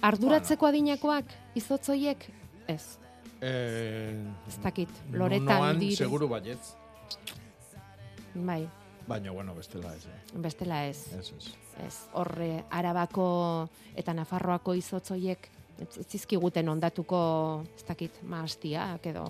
[0.02, 2.30] Arduratzeko adinakoak, izotzoiek,
[2.68, 3.00] ez,
[3.44, 4.16] Eh,
[4.48, 5.96] ez dakit, noan dire.
[6.00, 6.76] seguru baietz.
[8.34, 8.64] Bai,
[9.08, 10.06] Baina, bueno, bestela ez.
[10.08, 10.40] Eh.
[10.40, 11.02] bestela ez.
[11.20, 11.50] Ez, ez.
[11.86, 13.68] Ez, horre, arabako
[14.00, 15.50] eta nafarroako izotzoiek,
[15.82, 17.20] ez zizkiguten ondatuko,
[17.76, 19.26] ez dakit, maastiak edo...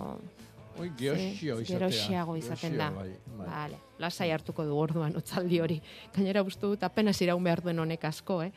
[0.79, 1.77] Oi, geoxio Eh, izatea.
[1.77, 2.89] geroxiago izaten da.
[2.91, 3.47] Bai, bai.
[3.47, 5.81] Vale, lasai hartuko du orduan utzaldi hori.
[6.15, 8.51] Gainera uste dut apenas iraun behar duen honek asko, eh?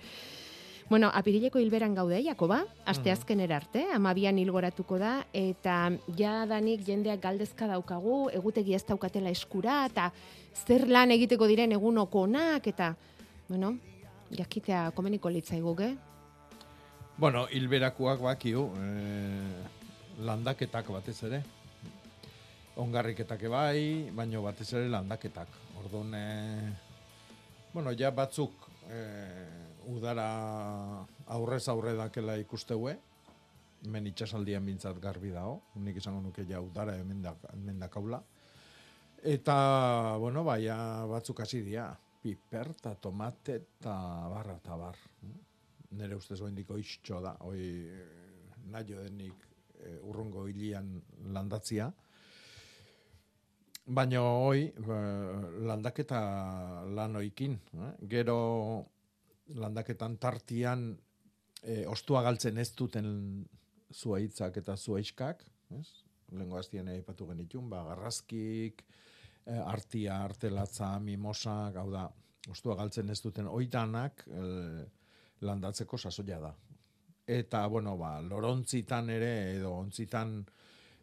[0.88, 7.18] Bueno, apirileko hilberan gaude, Jakoba, aste azkenera arte, amabian hilgoratuko da, eta ja danik jendeak
[7.24, 10.12] galdezka daukagu, egutegi ez daukatela eskura, eta
[10.54, 12.92] zer lan egiteko diren egunoko onak, eta,
[13.48, 13.72] bueno,
[14.30, 15.90] jakitea komeniko litzaiguke.
[17.18, 21.42] Bueno, hilberakoak bakiu, eh, landaketak batez ere.
[22.78, 25.48] Ongarriketak bai, baino batez ere landaketak.
[25.82, 26.72] Orduan, eh,
[27.74, 30.28] bueno, ja batzuk eh, udara
[31.34, 32.96] aurrez aurre dakela ikusteue,
[33.86, 37.34] hemen itxasaldian bintzat garbi dago, nik izango nuke ja udara hemen, da,
[37.80, 38.22] dakaula.
[39.26, 39.56] Eta,
[40.20, 40.76] bueno, baia
[41.10, 41.90] batzuk hasi dira,
[42.22, 43.96] piper eta tomate eta
[44.32, 44.98] barra eta bar.
[45.96, 47.86] Nere ustez goindiko itxo da, hoi
[48.72, 49.46] naio denik
[49.78, 50.90] e, urrungo hilian
[51.32, 51.92] landatzia.
[53.86, 56.20] Baina hoi, eh, landaketa
[56.90, 57.52] lan oikin.
[57.86, 57.92] Eh?
[58.10, 58.38] Gero
[59.54, 60.88] landaketan tartian
[61.62, 63.08] e, ostua galtzen ez duten
[63.94, 65.44] zuaitzak eta zuaiskak,
[65.78, 65.86] ez?
[66.34, 68.82] Lengo hastien aipatu genitun, ba, garrazkik,
[69.46, 72.08] e, artia, artelatza, mimosak, hau da,
[72.50, 74.46] ostua galtzen ez duten oitanak e,
[75.46, 76.52] landatzeko sasoia da.
[77.26, 80.38] Eta, bueno, ba, lorontzitan ere, edo ontzitan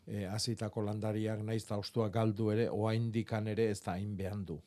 [0.08, 4.60] e, azitako landariak naiz eta ostua galdu ere, oaindikan ere ez da hain behan du.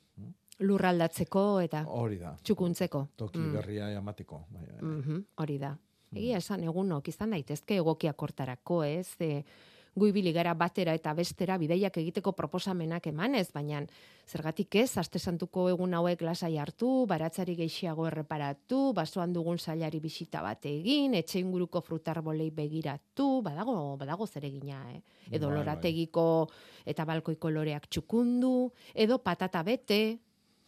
[0.58, 2.36] Lurraldatzeko eta Hori da.
[2.42, 3.08] txukuntzeko.
[3.16, 3.52] Toki Mm.
[3.52, 4.44] berria emateko.
[4.50, 4.82] Bai, bai.
[4.82, 5.76] Mhm, hori da.
[6.14, 9.16] Egia esan egunok izan daitezke egokiak hortarako, ez?
[9.20, 9.44] E,
[9.96, 13.82] gu ibili gara batera eta bestera bideiak egiteko proposamenak emanez, baina
[14.26, 20.42] zergatik ez, aste santuko egun hauek lasai hartu, baratzari geixiago erreparatu, basoan dugun sailari bisita
[20.42, 25.00] bat egin, etxe inguruko frutarbolei begiratu, badago, badago zeregina, eh?
[25.30, 25.64] Edo Bai, bai.
[25.64, 26.48] lorategiko
[26.84, 30.18] eta balkoiko loreak txukundu, edo patata bete,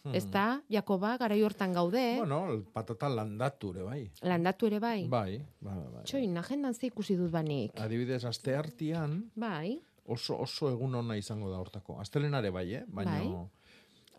[0.05, 0.15] Hmm.
[0.15, 4.11] ez da, Jakoba, garai hortan gaude, Bueno, patata landatu ere bai.
[4.23, 5.09] landatu ere bai.
[5.09, 6.05] Bai, bai, bai.
[6.05, 7.73] Txoin, agendan ze ikusi dut banik.
[7.81, 11.99] Adibidez, aste hartian Bai, oso oso egun ona izango da hortako.
[12.01, 12.85] Astelenare bai, eh?
[12.89, 13.49] Baina Bai.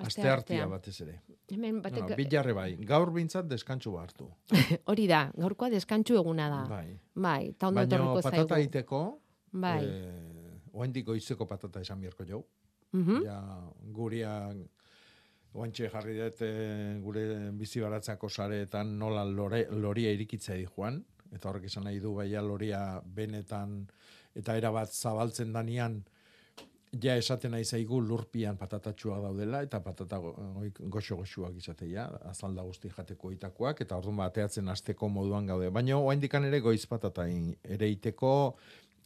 [0.06, 1.22] aste hartia batez ere.
[1.50, 2.76] hemen batek, Bueno, bilarre bai.
[2.86, 4.30] Gaur bintzat deskantsu hartu.
[4.86, 6.66] hori da, gaurkoa deskantsu eguna da.
[6.70, 7.00] Bai.
[7.16, 8.68] Bai, eta ondo Baina etorriko patata zaigu.
[8.70, 9.02] iteko,
[9.52, 9.86] Bai.
[9.86, 12.46] eh, oaindik goizeko patata esan bierko jau.
[12.94, 13.24] Mhm.
[13.24, 13.42] Ja,
[13.94, 14.54] guria
[15.54, 17.24] oantxe jarri dut eh, gure
[17.58, 21.02] bizi baratzako sareetan nola lore, loria irikitzea di joan,
[21.34, 23.84] eta horrek esan nahi du baia loria benetan
[24.38, 26.00] eta erabat zabaltzen danian
[27.02, 33.82] ja esaten nahi zaigu lurpian patatatxua daudela eta patata goxo-goxuak izatea, azalda guzti jateko itakoak,
[33.86, 35.70] eta orduan bateatzen asteko moduan gaude.
[35.70, 38.34] Baina oaindikan ere goiz patata ere iteko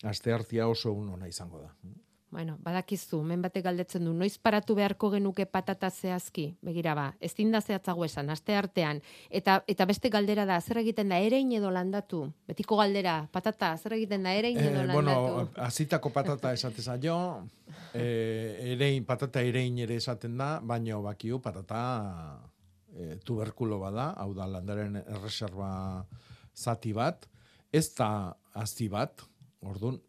[0.03, 1.73] aste hartia oso egun ona izango da.
[2.33, 6.47] Bueno, badakizu, men batek galdetzen du, noiz paratu beharko genuke patata zehazki?
[6.65, 9.01] Begira ba, ez dinda zehatzago esan, aste artean.
[9.29, 12.23] Eta, eta beste galdera da, zer egiten da, erein edo landatu?
[12.49, 15.19] Betiko galdera, patata, zer egiten da, erein edo Eh, landatu?
[15.19, 17.17] bueno, azitako patata esatez zaio,
[17.93, 21.83] eh, erein, patata erein ere esaten da, baino bakiu patata
[22.95, 25.69] eh, tuberkulo bada, hau da landaren erreserba
[26.55, 27.27] zati bat,
[27.71, 28.09] ez da
[28.53, 29.21] azti bat,
[29.61, 30.01] orduan,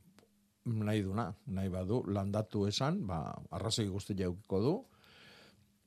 [0.64, 4.74] nahi duna, nahi badu, landatu esan, ba, arrazoi guzti jaukiko du,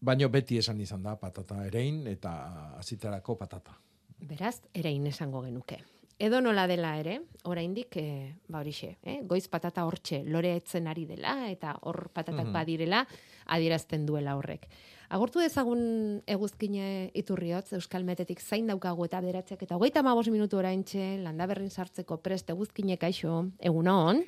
[0.01, 2.31] baino beti esan izan da patata erein eta
[2.77, 3.77] azitarako patata.
[4.19, 5.79] Beraz, erein esango genuke.
[6.19, 9.19] Edo nola dela ere, oraindik eh, ba horixe, eh?
[9.23, 12.53] goiz patata hortxe lore etzen ari dela eta hor patatak Mhm.
[12.53, 13.07] badirela
[13.45, 14.67] adierazten duela horrek.
[15.09, 21.19] Agortu dezagun eguzkine iturriotz, Euskal Metetik zain daukagu eta bederatziak eta hogeita amabos minutu oraintxe,
[21.21, 24.23] landaberrin sartzeko prest eguzkine kaixo, egunon.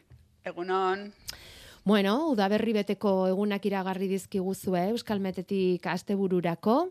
[0.46, 1.12] Egunon.
[1.86, 6.90] Bueno, udaberri beteko egunak iragarri dizkiguzue Euskal Metetik astebururako.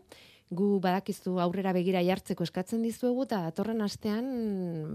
[0.49, 4.29] Gu badakizu aurrera begira jartzeko eskatzen dizuegu eta datorren astean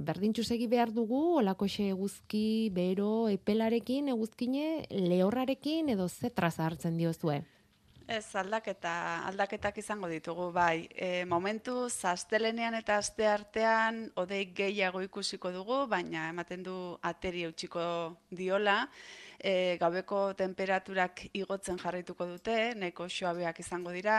[0.04, 7.44] berdintxu segi behar dugu olakoxe eguzki, bero, epelarekin, eguzkine, lehorrarekin edo ze traza hartzen diozue.
[8.06, 10.84] Ez, aldaketa, aldaketak izango ditugu, bai.
[10.92, 17.86] E, momentu, zastelenean eta aste artean, odeik gehiago ikusiko dugu, baina ematen du ateri eutxiko
[18.28, 18.82] diola.
[19.40, 24.18] E, gaueko temperaturak igotzen jarraituko dute, nahiko xoabeak izango dira.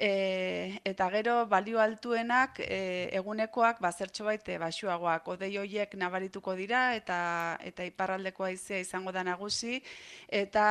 [0.00, 7.18] E, eta gero balio altuenak e, egunekoak bazertxo baite basuagoak odei hoiek nabarituko dira eta
[7.68, 9.82] eta iparraldeko haizea izango da nagusi
[10.38, 10.62] eta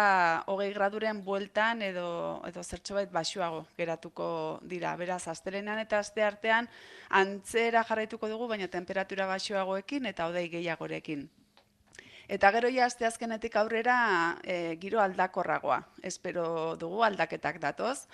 [0.49, 2.07] hogei graduren bueltan edo
[2.49, 4.31] edo zertxobait basuago geratuko
[4.63, 4.95] dira.
[4.97, 6.65] Beraz, astelenean eta aste artean
[7.21, 11.29] antzera jarraituko dugu, baina temperatura basuagoekin eta odei gehiagorekin.
[12.29, 14.01] Eta gero ja asteazkenetik aurrera
[14.41, 15.83] e, giro aldakorragoa.
[16.01, 18.07] Espero dugu aldaketak datoz.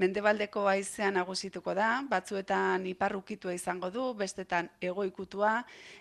[0.00, 5.50] Mendebaldeko haizean nagusituko da, batzuetan iparrukitua izango du, bestetan egoikutua,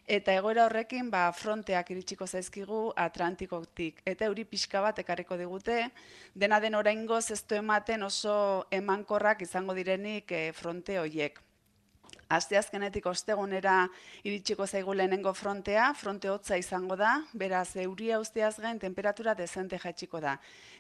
[0.08, 4.00] eta egoera horrekin ba, fronteak iritsiko zaizkigu Atlantikotik.
[4.08, 5.82] Eta euri pixka bat ekarriko digute,
[6.32, 8.40] dena den oraingoz ez du ematen oso
[8.80, 11.44] emankorrak izango direnik e, fronte hoiek.
[12.30, 13.88] Asteazkenetik ostegunera
[14.22, 20.22] iritsiko zaigu lehenengo frontea, fronte hotza izango da, beraz euria usteaz gain temperatura dezente jaitsiko
[20.22, 20.36] da.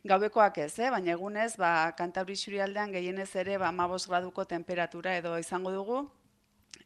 [0.06, 0.92] Gauekoak ez, eh?
[0.94, 6.08] baina egunez, ba, kantauri aldean gehienez ere ba, 15 graduko temperatura edo izango dugu,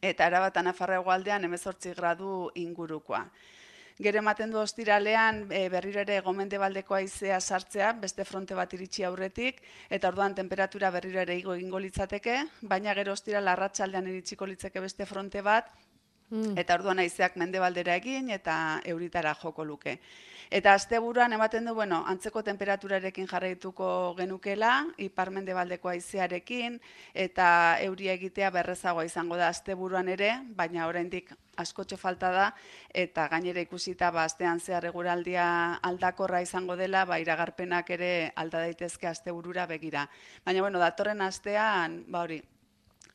[0.01, 3.25] eta arabatan afarra egualdean 18 gradu ingurukoa.
[4.01, 9.61] Gero ematen du ostiralean e, berriro ere gomendebaldeko haizea sartzea, beste fronte bat iritsi aurretik,
[9.89, 15.05] eta orduan temperatura berriro ere igo egingo litzateke, baina gero ostiral arratsaldean iritsiko litzake beste
[15.05, 15.69] fronte bat,
[16.29, 16.57] Mm.
[16.57, 19.99] eta orduan haizeak mendebaldera egin eta euritara joko luke.
[20.53, 26.79] Eta asteburuan ematen du, bueno, antzeko temperaturarekin jarraituko genukela, ipar mendebaldeko haizearekin
[27.13, 27.47] eta
[27.81, 32.45] euria egitea berrezagoa izango da asteburuan ere, baina oraindik askotxo falta da
[32.93, 39.07] eta gainera ikusita ba astean zehar eguraldia aldakorra izango dela, ba iragarpenak ere alda daitezke
[39.07, 40.07] asteburura begira.
[40.45, 42.41] Baina bueno, datorren astean, ba hori,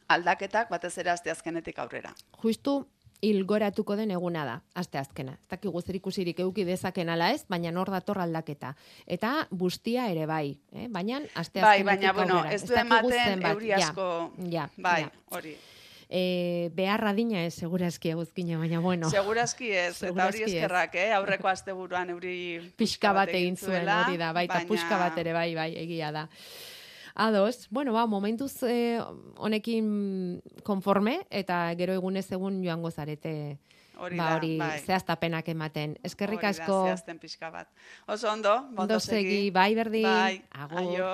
[0.09, 2.15] aldaketak batez ere asteazkenetik aurrera.
[2.43, 2.81] Justu
[3.23, 5.35] ilgoratuko den eguna da, aste azkena.
[5.41, 8.75] Ez dakigu zer ikusirik euki dezaken ala ez, baina nor dator aldaketa.
[9.07, 10.87] Eta bustia ere bai, eh?
[10.91, 14.07] baina aste Bai, azkenetik baina bueno, ez du ematen euri ja, asko.
[14.53, 15.11] Ja, bai, ja.
[15.35, 15.57] hori.
[16.09, 19.11] E, behar adina ez, segurazki eguzkina, baina bueno.
[19.11, 21.11] Segurazki ez, eta hori eskerrak, eh?
[21.19, 22.35] aurreko asteburuan euri
[22.81, 26.29] pixka bat egin zuen hori da, baita baina- puxka bat ere bai, bai, egia da.
[27.19, 29.01] Ados, bueno, ba, momentuz eh,
[29.37, 33.59] honekin konforme, eta gero egunez egun joango zarete
[33.99, 34.79] Hori ba, hori bai.
[34.87, 35.97] zehaztapenak ematen.
[36.07, 36.77] Eskerrik Hori da, asko.
[36.87, 37.67] zehazten pixka bat.
[38.07, 40.07] Oso ondo, ondo Ondo segi, bai berdin.
[40.07, 40.79] Bai, Agur.
[40.79, 41.11] aio.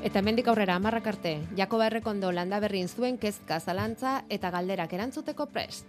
[0.00, 5.44] Eta hemendik aurrera amarrak arte, Jakoba Errekondo landa berrin zuen kezka zalantza eta galderak erantzuteko
[5.52, 5.84] prest.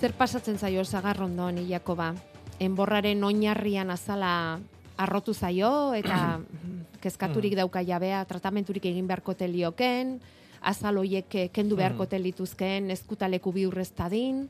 [0.00, 2.10] Zer pasatzen zaio zagarrondon, Jakoba?
[2.58, 4.58] Enborraren oinarrian azala
[4.96, 6.40] arrotu zaio eta
[7.04, 10.18] kezkaturik dauka jabea tratamenturik egin beharko telioken,
[10.64, 14.46] azal hoiek eh, kendu beharko telituzkeen eskutaleku bi urreztadin.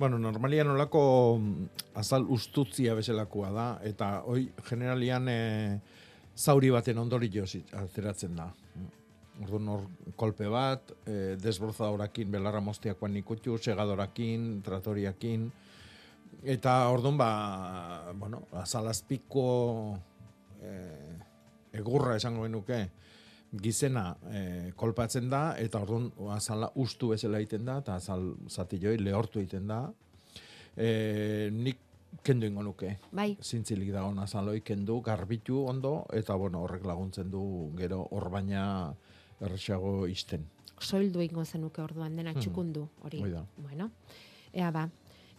[0.00, 1.02] Bueno, normalian olako
[1.38, 1.66] mm,
[2.00, 5.40] azal ustutzia bezalakoa da, eta hoi generalian e,
[6.32, 8.46] zauri baten ondorioz ateratzen da.
[9.44, 9.84] Orduan hor
[10.16, 15.50] kolpe bat, e, desbrozadorakin, belarra moztiakoan nikutxu, segadorakin, tratoriakin,
[16.44, 19.98] eta orduan ba, bueno, azalazpiko
[20.62, 20.72] e,
[21.72, 22.80] egurra esango genuke,
[23.62, 28.96] gizena e, kolpatzen da, eta orduan azala ustu bezala egiten da, eta azal zati joi
[28.98, 29.82] lehortu egiten da.
[30.76, 31.78] E, nik
[32.26, 32.96] kendu ingo nuke.
[33.12, 33.36] Bai.
[33.42, 37.42] Zintzilik da ona zaloi kendu, garbitu ondo, eta bueno, horrek laguntzen du
[37.78, 38.94] gero orbaina
[39.40, 40.46] erresago isten.
[40.80, 42.40] Soildu ingo zenuke orduan dena Mhm.
[42.40, 43.20] txukundu hori.
[43.30, 43.44] Da.
[43.56, 43.90] Bueno,
[44.52, 44.88] ea ba,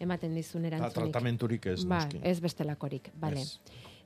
[0.02, 1.12] ematen dizun Eta erantzunik.
[1.12, 2.20] tratamenturik ez, Ba, noski.
[2.24, 3.44] ez bestelakorik, bale.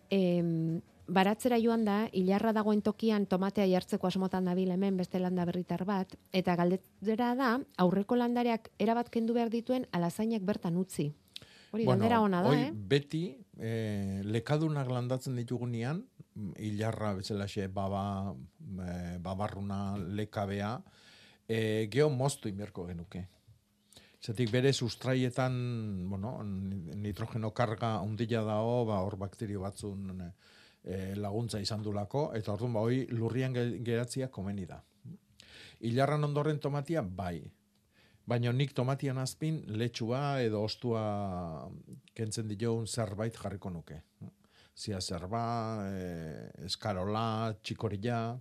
[0.10, 5.86] Em, baratzera joan da, hilarra dagoen tokian tomatea jartzeko asmotan dabil hemen beste landa berritar
[5.86, 11.12] bat, eta galdera da, aurreko landareak erabat kendu behar dituen alazainak bertan utzi.
[11.76, 12.72] Hori galdera ona da, hoi eh?
[12.74, 13.24] beti
[13.60, 16.04] eh, lekadunak landatzen ditugunean,
[16.60, 18.34] hilarra bezalaxe baba,
[18.86, 20.82] eh, babarruna lekabea,
[21.48, 23.28] eh, geho moztu inberko genuke.
[24.26, 25.54] Zetik bere sustraietan,
[26.10, 30.16] bueno, ni- nitrogeno karga ondila dao, ba, hor bakterio batzun
[30.84, 34.80] eh, laguntza izan dulako, eta orduan ba, hoi lurrian ge- geratzia komeni da.
[35.86, 37.44] Hilarran ondoren tomatia, bai.
[38.26, 41.70] Baina nik tomatian azpin letxua edo ostua
[42.18, 44.00] kentzen diogun zerbait jarriko nuke.
[44.76, 45.44] Zia zerba,
[45.94, 48.40] e, eskarola, txikorila.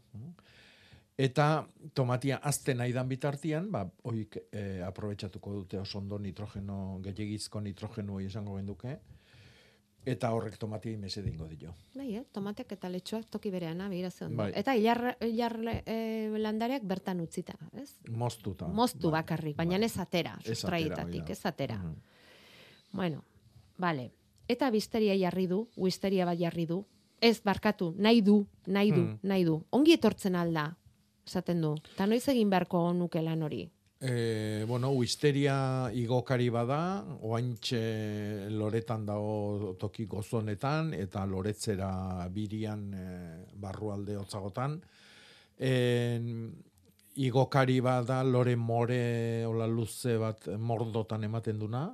[1.17, 7.61] Eta tomatia azten nahi dan bitartian, ba, oik e, aprobetsatuko dute oso ondo nitrogeno, gehiagizko
[7.63, 8.97] nitrogeno hori esango genduke,
[10.05, 11.71] eta horrek tomatia mesede ingo dio.
[11.95, 12.25] Bai, eh?
[12.33, 14.37] tomatek eta letxoak toki berean, abira ze ondo.
[14.43, 14.51] Bai.
[14.59, 15.57] Eta hilar, hilar
[15.87, 17.95] eh, landareak bertan utzita, ez?
[18.11, 18.67] Moztuta.
[18.67, 21.25] Moztu bakarrik, baina atera, Ez atera, da.
[21.33, 21.79] ez atera.
[21.79, 21.95] Mhm.
[22.93, 23.23] Bueno,
[23.79, 24.11] vale.
[24.49, 26.85] Eta bisteria jarri du, wisteria bat jarri du.
[27.21, 29.19] Ez, barkatu, nahi du, nahi du, Hmm.
[29.23, 29.65] nahi du.
[29.71, 30.77] Ongi etortzen alda,
[31.27, 31.75] esaten du.
[31.97, 33.65] Ta noiz egin beharko nuke lan hori.
[34.05, 36.79] E, bueno, uisteria igokari bada,
[37.25, 43.07] oaintxe loretan dago toki gozonetan, eta loretzera birian e,
[43.57, 44.77] barrualde hotzagotan.
[45.57, 45.73] E,
[47.25, 51.87] igokari bada, lore more, ola luze bat mordotan ematen duna,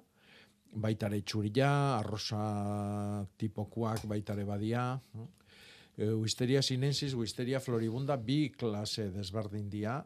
[0.82, 2.42] baitare txurila, arrosa
[3.38, 4.96] tipokuak baitare badia.
[5.14, 5.28] E,
[6.00, 9.98] Wisteria sinensis, Wisteria floribunda, bi klase desberdin dia,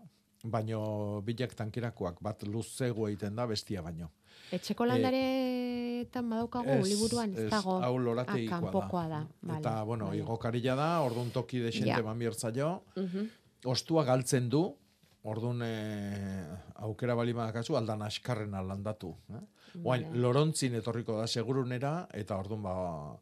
[0.44, 4.10] baino bilak tankerakoak, bat luzego egiten da bestia baino.
[4.52, 7.78] Etxeko landaretan badaukagu Ez, liburuan ez dago.
[7.82, 9.20] hau lorateikoa ah, da.
[9.42, 9.58] da.
[9.58, 10.18] Eta, bueno, vale.
[10.18, 12.02] igokarila da, orduan toki desente Ja.
[12.02, 13.28] ban biertzaio, Mhm.
[13.64, 14.76] ostua galtzen du,
[15.22, 19.16] orduan e, aukera bali badakazu, aldan askarrena landatu.
[19.30, 19.40] Eh?
[19.82, 20.18] Oain, Vale.
[20.18, 23.16] lorontzin etorriko da segurunera, eta orduan ba,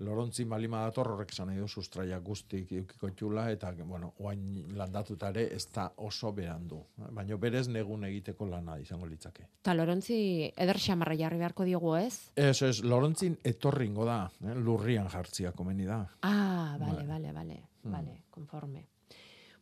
[0.00, 5.28] lorontzin balima dator horrek esan nahi du sustraia guztik eukiko txula, eta, bueno, oain landatuta
[5.28, 6.78] ere ez da oso berandu.
[7.10, 9.46] Baina berez negun egiteko lana izango litzake.
[9.62, 12.30] Ta Lorontzi eder xamarra jarri beharko diogu, ez?
[12.36, 14.54] Ez, ez, lorontzin etorringo da, eh?
[14.54, 16.00] lurrian jartzia komeni da.
[16.22, 17.06] Ah, bale, Bai.
[17.06, 17.92] bale, bale, Hmm.
[17.92, 18.86] bale, konforme.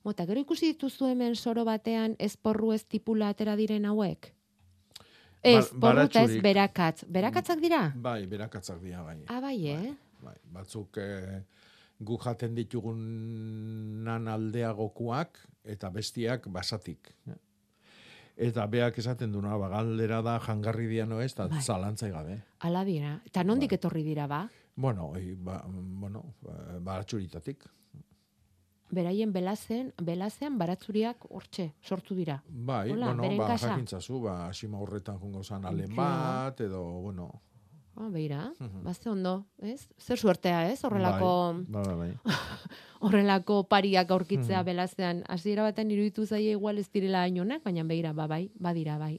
[0.04, 4.32] Mota, gero ikusi dituzu hemen soro batean ez porru ez tipula atera diren hauek?
[5.42, 6.42] Ez, Ba- porru eta ez baratxurik.
[6.42, 7.04] berakatz.
[7.08, 7.92] Berakatzak dira?
[7.94, 9.18] Bai, berakatzak dira, bai.
[9.28, 9.76] Ah, bai, eh?
[9.76, 9.96] Bai,
[10.52, 11.42] batzuk eh,
[11.98, 17.12] gu jaten ditugunan aldeagokuak eta bestiak basatik.
[18.38, 21.62] Eta beak esaten duna, ba, galdera da jangarri diano ez, eta Bai.
[21.62, 22.36] zalantzai gabe.
[22.60, 23.16] Ala dira.
[23.26, 23.78] Eta nondik Bai.
[23.80, 24.44] etorri dira, ba?
[24.76, 27.66] Bueno, oi, ba, bueno, ba, baratxuritatik.
[28.94, 32.38] Beraien belazen, belazean baratzuriak hortxe, sortu dira.
[32.48, 37.28] Bai, Hola, bueno, ba, jakintzazu, ba, asima horretan jungo zan alen bat, edo, bueno,
[37.98, 38.52] Ah, beira,
[38.84, 39.88] bazte ondo, ez?
[39.98, 40.84] Zer suertea, ez?
[40.86, 41.30] Horrelako,
[41.66, 42.10] bai, bai, bai.
[43.02, 45.24] horrelako pariak aurkitzea belazean.
[45.28, 49.16] Hasiera baten iruditu zaie igual ez direla hainonak, baina beira, ba, bai, badira, bai.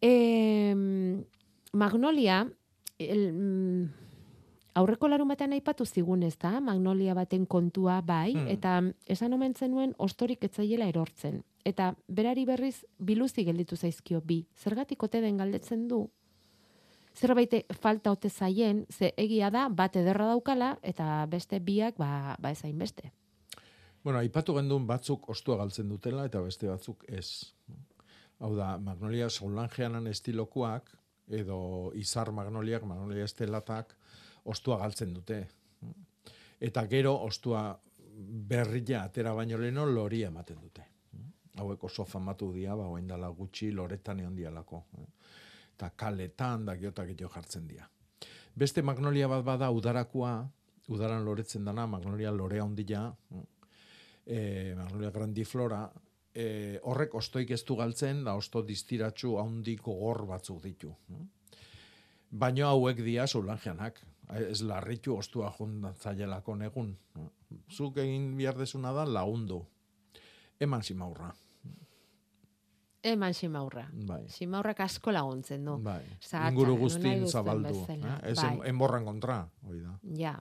[0.00, 0.74] E,
[1.72, 2.46] Magnolia,
[2.98, 3.90] el, mm,
[4.80, 8.48] aurreko larun batean aipatu zigun ez da, Magnolia baten kontua bai, Hmm.
[8.48, 11.42] eta esan omen zenuen ostorik etzaiela erortzen.
[11.64, 14.46] Eta berari berriz biluzi gelditu zaizkio bi.
[14.56, 16.08] Zergatik ote den galdetzen du,
[17.16, 22.50] zerbait falta ote zaien, ze egia da, bat ederra daukala, eta beste biak, ba, ba
[22.50, 23.12] ezain beste.
[24.04, 27.52] Bueno, aipatu gendun batzuk ostua galtzen dutela eta beste batzuk ez.
[28.40, 30.88] Hau da, magnolia solangeanan estilokuak
[31.28, 33.92] edo izar magnoliak, magnolia estelatak
[34.44, 35.42] ostua galtzen dute.
[36.60, 37.64] Eta gero ostua
[38.48, 40.86] berria atera baino leno lori ematen dute.
[41.60, 44.84] Hauek oso famatu dira, ba, oain dala gutxi loretan egon dialako.
[45.80, 47.86] Eta kaletan da geotak gehiago jartzen dira.
[48.52, 50.34] Beste magnolia bat bada udarakoa,
[50.92, 53.06] udaran loretzen dana, magnolia lorea ondila,
[54.26, 55.80] e, Magnolia grandiflora,
[56.34, 60.92] e, horrek ostoik ez du galtzen, da osto distiratxu handiko gor batzuk ditu.
[62.30, 64.02] Baino hauek dia zulangeanak,
[64.36, 66.92] ez larritu ostua jundatzaielako negun.
[67.72, 69.64] Zuk egin behar da lagundu.
[70.60, 71.32] Eman simaurra.
[73.02, 73.88] Eman simaurra.
[73.92, 74.26] Bai.
[74.28, 75.78] Simaurrak asko laguntzen du.
[75.82, 76.02] Bai.
[76.20, 77.86] Zahatza, Inguru duzuen zabaldu.
[77.88, 78.00] Eh?
[78.32, 78.50] Ez Bai.
[78.58, 79.94] en- enborran kontra, hoi da.
[80.18, 80.34] Ja,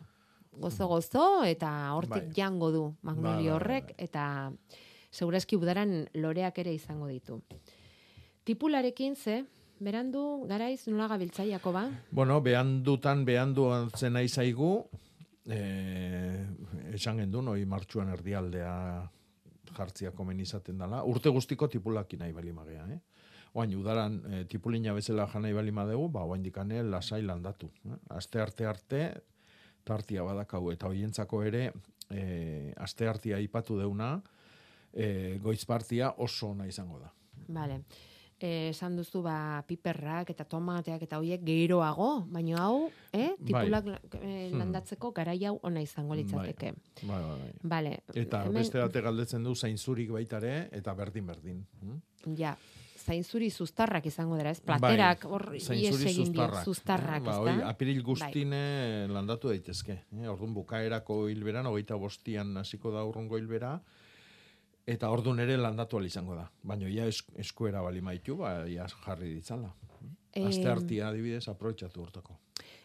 [0.52, 2.34] gozo-gozo eta hortik Bai.
[2.36, 4.52] jango du Bai, magnoli bai, horrek eta
[5.10, 7.42] segurazki udaran loreak ere izango ditu.
[8.44, 9.46] Tipularekin ze,
[9.80, 11.86] berandu garaiz nola gabiltzaiako ba?
[12.12, 14.86] Bueno, behandutan, behandu zen nahi zaigu,
[15.46, 16.46] eh,
[16.94, 19.10] esan gendun, hoi martxuan erdialdea
[19.78, 21.04] jartzia komen izaten dela.
[21.04, 23.00] Urte guztiko tipulaki nahi bali magea, eh?
[23.58, 27.72] Oain, udaran e, tipulina bezala jan nahi bali madegu, ba, oain dikane lasai landatu.
[27.90, 27.98] Eh?
[28.14, 29.02] Aste arte arte,
[29.86, 31.64] tartia badakau, eta hoientzako ere,
[32.12, 34.12] e, aste artia ipatu deuna,
[34.94, 37.10] e, goiz partia oso ona izango da.
[37.48, 37.82] Vale.
[38.42, 43.46] Esan duzu ba piperrak eta tomateak eta hoiek gehiroago, baina hau, eh, Bai.
[43.46, 43.86] tipulak
[44.22, 44.60] eh, Hmm.
[44.60, 46.74] landatzeko garai hau ona izango litzateke.
[47.04, 47.54] Bai, bai, bai.
[47.64, 48.00] Vale.
[48.14, 51.66] Eta hemen- beste bate galdetzen du zainzurik baitare, eta berdin-berdin.
[51.82, 52.36] hm?
[52.38, 52.58] Ja,
[52.98, 54.60] zainzuri zuztarrak izango dira, ez?
[54.62, 57.70] Platerak hor Bai, ies zainzuri egin zuztarrak, zuztarrak, ba, da?
[57.70, 60.04] apiril guztine landatu daitezke.
[60.16, 60.28] Eh?
[60.28, 63.82] Orduan bukaerako hilberan, hogeita bostian hasiko da urrungo hilbera,
[64.90, 66.48] eta ordun ere landatu izango da.
[66.64, 69.72] Baina es, eskuera bali maitu, ba, ja jarri ditzala.
[70.34, 72.38] Em, Aste artia adibidez aprobetxatu hortako.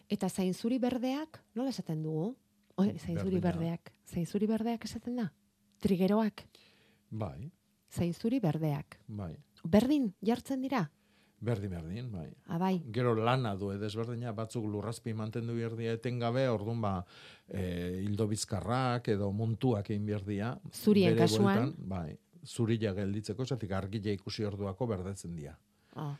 [0.09, 2.35] Eta zainzuri berdeak, nola esaten dugu?
[2.77, 3.41] Oi, zainzuri Berdina.
[3.51, 3.91] berdeak.
[4.05, 5.29] Zainzuri berdeak esaten da?
[5.81, 6.43] Trigeroak.
[7.11, 7.51] Bai,
[7.95, 8.99] Zainzuri berdeak.
[9.07, 9.35] bai.
[9.63, 10.89] Berdin, jartzen dira?
[11.45, 12.27] Berdin, berdin, bai.
[12.55, 12.73] Abai.
[12.93, 16.93] Gero lana du, edesberdina, batzuk lurrazpi mantendu bierdia etengabe, orduan ba,
[17.47, 17.65] e,
[18.01, 20.55] hildo bizkarrak edo muntuak egin bierdia.
[20.73, 21.45] Zurien kasuan?
[21.45, 25.53] bueltan, bai, zurila gelditzeko, zatik argila ikusi orduako berdetzen dira.
[25.95, 26.15] Ah.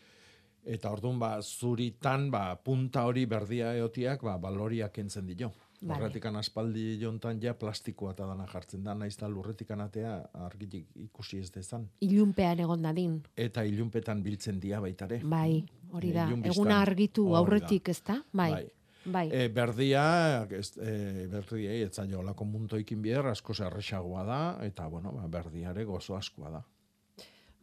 [0.65, 5.51] Eta orduan ba, zuritan, ba, punta hori berdia eotiak, ba, baloriak kentzen dio.
[5.85, 5.99] Vale.
[6.01, 10.15] Horretikan aspaldi jontan ja plastikoa eta dana jartzen da, naiz eta lurretikan atea
[10.47, 11.85] argilik ikusi ez dezan.
[12.01, 13.19] Ilunpean egon dadin.
[13.37, 15.19] Eta ilunpetan biltzen dia baitare.
[15.23, 15.61] Bai,
[15.91, 16.25] hori da.
[16.25, 16.55] Ilun biztan.
[16.55, 17.37] Eguna argitu Hori da.
[17.43, 18.17] aurretik, ez da?
[18.33, 18.51] Bai.
[18.51, 18.65] Bai.
[19.05, 19.27] Bai.
[19.29, 25.11] E, berdia, ez, e, berdia, ez zailo olako muntoikin bider, asko zerrexagoa da, eta, bueno,
[25.13, 26.63] ba, berdiare gozo askoa da.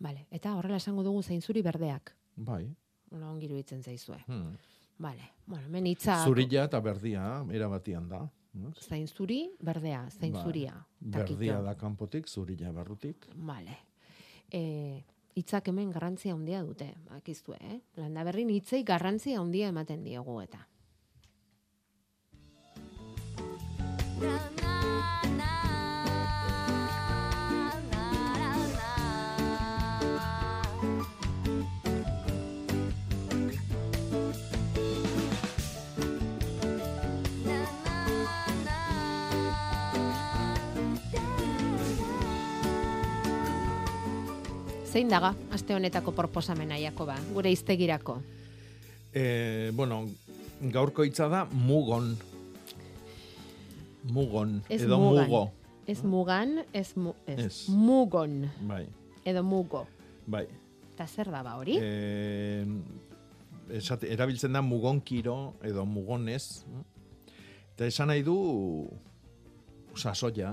[0.03, 0.29] Vale.
[0.31, 2.15] Eta horrela esango dugu zainzuri berdeak.
[2.37, 2.69] Bai.
[3.11, 4.21] Nola ongi iruditzen zaizue.
[4.29, 4.55] Hmm.
[4.99, 5.33] Vale.
[5.47, 8.23] Bueno, hemen hitza Zurila eta berdia, era batian da.
[8.81, 10.75] zainzuri berdea, zainzuria.
[11.01, 11.39] Ba, takito.
[11.39, 13.27] berdia da kanpotik, zurila barrutik.
[13.35, 13.79] Vale.
[14.51, 17.81] E, hitzak hemen garrantzia handia dute, bakizue, eh?
[17.97, 20.67] Landa berrin hitzei garrantzia handia ematen diogu eta.
[44.93, 48.19] Zein daga, aste honetako proposamena Jakoba, gure iztegirako.
[49.15, 50.03] E, bueno,
[50.73, 52.11] gaurko hitza da mugon.
[54.13, 55.29] Mugon, Ez edo mugan.
[55.29, 55.43] mugo.
[55.87, 57.39] Ez mugan, ez, mu, ez.
[57.47, 57.69] Ez.
[57.69, 58.87] mugon, Bai,
[59.25, 59.87] edo mugo.
[60.27, 60.47] bai.
[60.95, 61.79] Eta zer da ba hori?
[61.81, 62.67] E,
[63.79, 66.65] esate, erabiltzen da mugonkiro edo mugonez.
[67.73, 68.37] Eta esan nahi du
[69.97, 70.53] sasoia,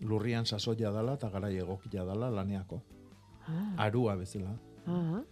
[0.00, 2.80] lurrian sasoia dala eta garai egokia dala laneako.
[3.50, 3.86] Ah.
[3.86, 4.54] Arua bezala.
[4.86, 5.22] Ah,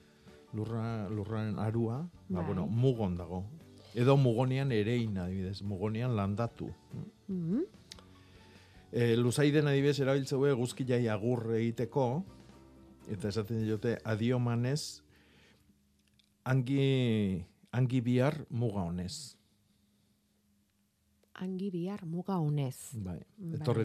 [0.53, 2.47] Lurra, lurraren arua, ba, Bai.
[2.47, 3.45] bueno, mugon dago.
[3.95, 6.71] Edo mugonian erein adibidez, mugonian landatu.
[7.29, 7.62] mm,
[8.91, 12.25] E, luzaiden adibidez erabiltzeu guzkiai agur egiteko,
[13.12, 15.03] eta esaten diote adiomanez,
[16.45, 19.37] angi, angi bihar muga honez.
[21.35, 22.95] angi bihar muga honez.
[22.95, 23.21] Bai.
[23.39, 23.61] Bai.
[23.61, 23.85] Etorri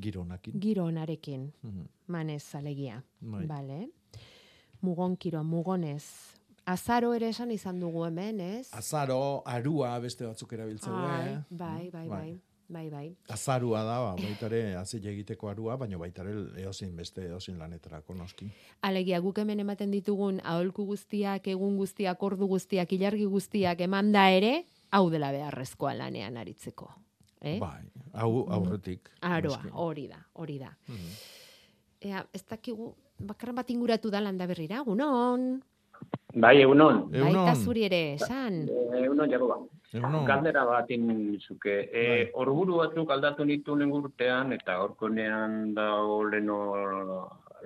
[0.00, 0.60] gironakin.
[0.60, 1.86] Giro onarekin, Mhm.
[2.06, 3.02] manez alegia.
[3.20, 3.46] Bai.
[3.46, 3.88] Bale.
[4.80, 6.04] Mugonkiro, mugonez.
[6.66, 8.68] Azaro ere esan izan dugu hemen, ez?
[8.74, 10.92] Azaro, arua beste batzuk erabiltzeu.
[10.94, 11.38] Ai, eh?
[11.50, 12.40] bai, bai, bai.
[12.68, 13.16] Bai, bai.
[13.30, 16.32] Azarua da, ba, baitare azile egiteko arua, baina baitare
[16.64, 18.48] eozin beste eozin lanetarako noski.
[18.82, 24.64] Alegia guk hemen ematen ditugun aholku guztiak, egun guztiak, ordu guztiak, ilargi guztiak emanda ere,
[24.90, 26.90] hau dela beharrezkoa lanean aritzeko.
[27.40, 27.58] Eh?
[27.60, 27.84] Bai,
[28.14, 29.10] hau aurretik.
[29.20, 30.70] Aroa, hori da, hori da.
[30.88, 31.16] Mhm.
[32.06, 35.62] Ea, ez dakigu, bakarren bat inguratu da landa berrira, gunon.
[36.34, 37.06] Bai, egunon.
[37.10, 38.66] Baita zuri ere, esan.
[38.98, 39.56] Egunon, Jakoba.
[39.92, 40.26] Egunon.
[40.28, 40.90] Galdera bat
[41.40, 41.88] zuke.
[41.92, 46.60] E, orburu batzuk aldatu nitu urtean, eta horkonean dago leno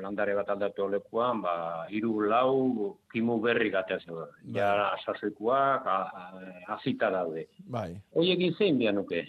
[0.01, 4.29] landare bat aldatu lekuan, ba, hiru lau kimu berri gatea zegoen.
[4.55, 5.85] Ja, sasoikuak,
[6.69, 7.49] azita daude.
[7.67, 8.01] Bai.
[8.15, 9.27] Hoiekin zein bian nuke?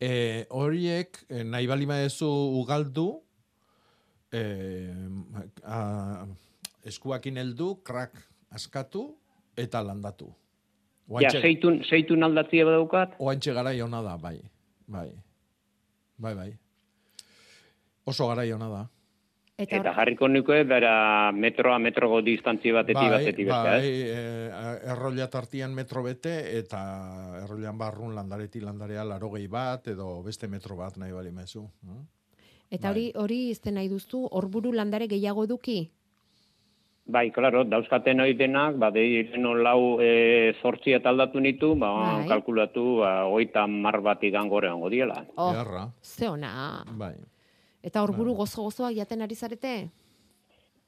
[0.00, 3.08] E, horiek, eh, nahi bali maezu ugaldu,
[4.32, 4.42] e,
[5.64, 5.80] a,
[6.88, 8.16] eskuakin heldu, krak
[8.50, 9.10] askatu,
[9.60, 10.30] eta landatu.
[11.20, 13.16] Ja, zeitun, zeitun aldatzia badaukat?
[13.18, 14.38] Oantxe gara ona da, bai.
[14.86, 15.10] Bai.
[16.16, 16.50] Bai, bai.
[18.06, 18.82] Oso gara ona da.
[19.60, 24.14] Eta, eta jarriko nuke, bera metroa metrogo distantzi batetik bai, batetik beste, bai, ez?
[24.16, 26.80] e, errolia tartian metro bete, eta
[27.42, 31.66] errolian barrun landareti landarea larogei bat, edo beste metro bat nahi bali mezu.
[31.84, 32.00] No?
[32.70, 35.80] Eta hori hori izten nahi duztu, horburu landare gehiago eduki?
[37.10, 42.28] Bai, klaro, dauzkaten hori denak, ba, deireno lau e, zortzi eta aldatu nitu, ba, Bai.
[42.30, 45.24] kalkulatu, ba, oita mar bat igan gore hongo diela.
[45.34, 45.88] Oh, Beharra.
[46.00, 46.84] ze ona.
[46.86, 47.16] Bai.
[47.82, 49.74] Eta horburu gozo-gozoak jaten ari zarete?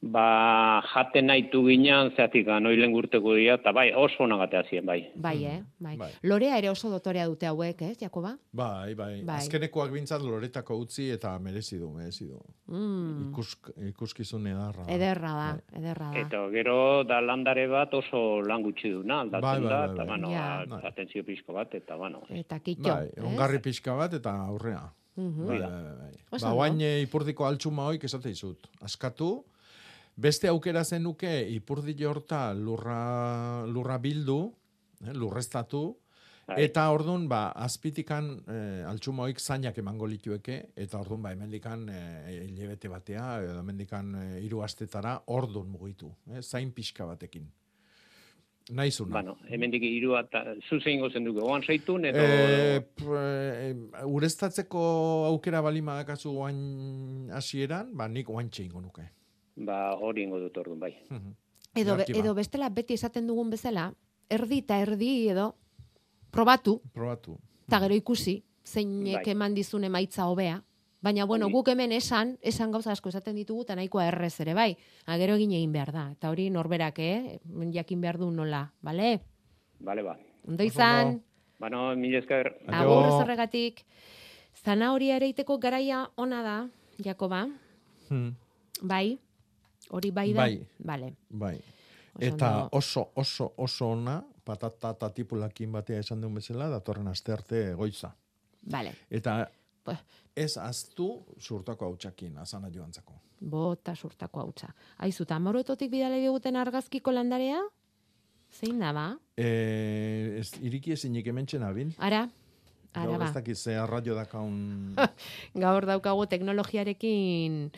[0.02, 4.96] Ba, jaten nahitu ginean, zeatik anoilen gurteko dira, eta bai, oso nagatea zien, bai.
[5.14, 5.60] Bai, eh?
[5.78, 5.92] Bai.
[6.00, 6.08] Bai.
[6.26, 8.32] Lorea ere oso dotorea dute hauek, ez, Jakoba?
[8.50, 9.20] Bai, bai.
[9.22, 9.36] Bai.
[9.44, 12.40] Azkenekoak bintzat loretako utzi eta merezi du, merezi du.
[12.66, 13.28] Mm.
[13.28, 14.88] Ikusk, ikuskizun edarra.
[14.90, 15.46] Ederra da,
[15.78, 16.24] ederra da.
[16.24, 20.02] Eta gero da landare bat oso lan gutxi duna, aldatzen Bai, bai, da, bai, eta
[20.02, 20.06] bai.
[20.08, 20.48] bueno, Ja.
[20.66, 22.24] ba, atentzio pixko bat, eta bueno.
[22.28, 24.82] Eta kitxo, Bai, ongarri pixka bat eta aurrea.
[25.16, 25.46] Mhm.
[25.46, 26.12] Bai, bai, bai, bai.
[26.30, 28.68] Oso Ba, guain eh, ipurdiko altxuma hoik esate dizut.
[28.80, 29.44] Askatu,
[30.16, 34.54] beste aukera zenuke ipurdi horta lurra, lurra bildu,
[35.04, 35.96] eh, lurreztatu,
[36.42, 36.64] Bai.
[36.64, 42.48] Eta ordun ba azpitikan eh, altxuma hoik zainak emango litueke eta ordun ba hemendikan eh,
[42.48, 47.46] hilabete batea edo hemendikan eh, hiru astetara ordun mugitu, eh, zain pixka batekin.
[48.70, 49.12] Naizuna.
[49.12, 52.18] Bueno, hemendik hiru eta zuzein gozen dugu, oan zeitun, edo...
[52.22, 54.82] Eh, pr- eh, ureztatzeko
[55.26, 59.02] aukera balima dakazu guain hasieran, ba nik guaintxe ingo nuke.
[59.56, 60.92] Ba, hori ingo dut orduan, bai.
[61.74, 63.92] Edo, be- edo bestela beti esaten dugun bezala,
[64.30, 65.54] erdi eta erdi edo
[66.30, 67.38] probatu, Probatu.
[67.66, 69.32] eta gero ikusi, zeinek Bai.
[69.34, 70.62] eman dizun emaitza hobea.
[71.02, 71.52] Baina, bueno, Hori.
[71.52, 74.76] guk hemen esan, esan gauza asko esaten ditugu, eta nahikoa errez ere, bai.
[75.06, 76.04] Ha, gero egin egin behar da.
[76.14, 77.40] Eta hori norberak, eh?
[77.74, 79.20] Jakin behar du nola, bale?
[79.80, 80.16] Bale, ba.
[80.46, 81.22] Ondo izan,
[81.58, 82.52] Bueno, mila esker.
[82.68, 83.82] agur zorregatik.
[84.64, 86.68] Zanahoria ereiteko garaia ona da,
[87.02, 87.48] Jakoba,
[88.08, 88.34] Hmm,
[88.82, 89.18] bai?
[89.90, 90.40] Hori bai da?
[90.42, 90.66] Bai.
[90.78, 91.14] Bale.
[91.30, 91.56] bai.
[92.14, 97.32] Oso Eta oso, oso, oso ona, patata eta tipulakin batea esan duen bezala, datorren aste
[97.32, 98.14] arte goiza.
[98.62, 98.92] Bale.
[99.10, 99.50] Eta
[99.84, 99.96] Ba.
[100.36, 103.12] ez aztu surtako hautsakin, azana joantzako.
[103.40, 104.68] Bota surtako hautsa.
[104.98, 107.58] Aizu, eta amorototik bidale diguten argazkiko landarea?
[108.52, 109.06] Zein da, ba?
[109.36, 111.90] E, ez, iriki ezinik hementxen abil.
[111.98, 112.28] Ara,
[112.94, 113.26] ara Gaur ba.
[113.26, 114.94] ez dakit ze arraio dakaun...
[115.64, 117.70] Gaur daukagu teknologiarekin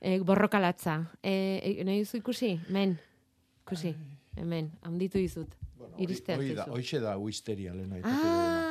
[0.00, 0.98] e, borrokalatza.
[1.22, 2.56] E, e, nahi duzu ikusi?
[2.68, 2.98] Men,
[3.64, 3.94] ikusi.
[4.36, 5.54] Hemen, handitu dizut.
[5.98, 6.72] Iriste Hoi da, hartzizu.
[6.76, 8.65] hoixe da uisteria lehen Ah,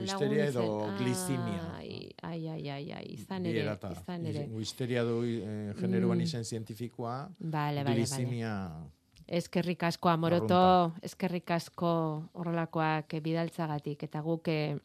[0.00, 0.64] Uisteria edo
[0.98, 1.74] glicemia.
[1.76, 3.90] Ai, ai, ai, ai, ai, izan ere, Bierata.
[3.92, 4.46] izan ere.
[4.52, 6.22] Uisteria du eh, generoan Mm.
[6.22, 7.28] izen zientifikoa.
[7.38, 7.96] Bale, bale, bale.
[7.96, 8.54] Glicemia...
[9.30, 11.90] Eskerrik asko amoroto, eskerrik asko
[12.34, 14.76] horrelakoak eh, bidaltzagatik eta guk eh,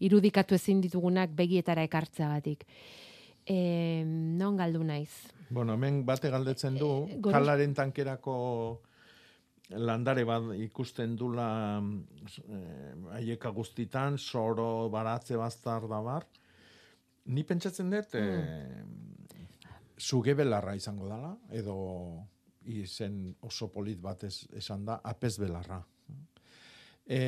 [0.00, 2.64] irudikatu ezin ditugunak begietara ekartzagatik.
[3.46, 5.12] E, non galdu naiz?
[5.50, 8.80] Bueno, hemen bate galdetzen du, Eh, goros- kalaren tankerako
[9.74, 11.48] landare bat ikusten dula
[11.80, 16.26] eh, haieka guztitan, soro, baratze, bastar da bar.
[17.26, 18.84] Ni pentsatzen dut, eh,
[19.96, 21.76] sugebelarra izango dala, edo
[22.66, 25.80] izen oso polit bat ez, esan da, apez belarra.
[27.06, 27.20] E,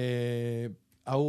[1.07, 1.25] hau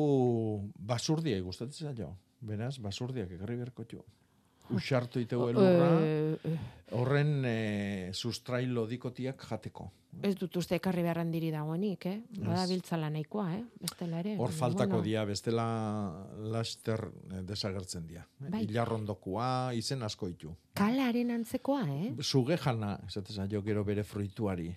[0.73, 2.13] basurdia gustatzen zaio.
[2.39, 4.05] Beraz, basurdiak egarri berko jo.
[4.69, 6.57] Usartu iteu elurra, Eh, eh,
[6.91, 9.91] horren e, sustrailo dikotiak jateko.
[10.23, 12.21] ez dut uste ekarri beharran diri dagoenik, eh?
[12.41, 13.63] Bada biltzala nahikoa, eh?
[13.79, 14.33] Bestela ere.
[14.37, 15.03] Hor faltako bueno.
[15.03, 15.65] dia, bestela
[16.39, 18.25] laster eh, desagertzen dia.
[18.41, 18.49] Eh?
[18.49, 18.63] Bai.
[18.65, 20.55] Ilarrondokua, izen asko ditu.
[20.73, 22.15] Kalaren antzekoa, eh?
[22.21, 24.75] Suge jana, esatez jo gero bere fruituari.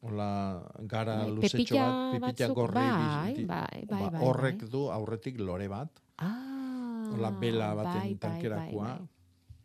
[0.00, 2.74] Hola, gara Bai, luzetxo bat, batzuk, gorri.
[2.74, 4.68] bai, bai, bai, Ba, bai, horrek bai.
[4.70, 5.88] du aurretik lore bat.
[6.18, 8.84] Ah, Hola, bela baten bai, bai, tankerakua.
[8.98, 9.06] bai,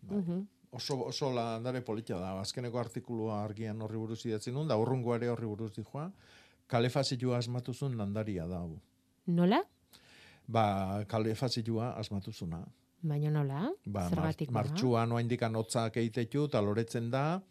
[0.10, 0.42] bai.
[0.76, 2.34] Oso, oso landare polita da.
[2.42, 6.10] Azkeneko artikulua argian horri buruz idatzi nun, da urrungo ere horri buruz dijoa.
[6.68, 8.60] Kalefazioa asmatuzun landaria da.
[8.60, 8.80] hau.
[9.28, 9.62] Nola?
[10.48, 12.66] Ba, kalefazioa asmatuzuna.
[13.06, 13.70] Baina nola?
[13.86, 14.60] Ba, mar, Zergatik ba?
[14.62, 17.42] martxuan oa indikan hotzak eitetu, eta loretzen da,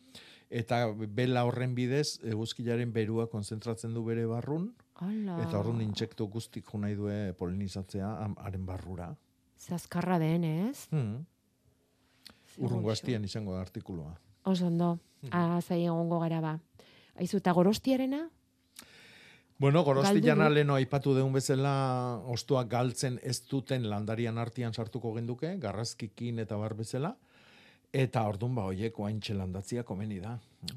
[0.51, 5.41] eta bela horren bidez, eguzkilaren berua konzentratzen du bere barrun, Ala.
[5.43, 8.11] Eta horren intsektu guztik jo nahi due polinizatzea
[8.47, 9.09] haren barrura.
[9.59, 10.87] Zaskarra den, ez?
[10.93, 11.25] Hmm.
[12.59, 12.93] Urrungo goxo.
[12.93, 14.15] hastian izango da artikulua.
[14.45, 14.99] Oso ondo.
[15.31, 16.59] Ah, zai egongo gara ba.
[17.17, 18.29] Aizu, eta gorostiarena?
[19.59, 25.57] Bueno, gorosti jana leno aipatu deun bezala ostoak galtzen ez duten landarian artian sartuko genduke,
[25.63, 27.15] garrazkikin eta bar bezala.
[27.95, 30.33] Eta ordun ba hoiek oaintxe landatzia komeni da.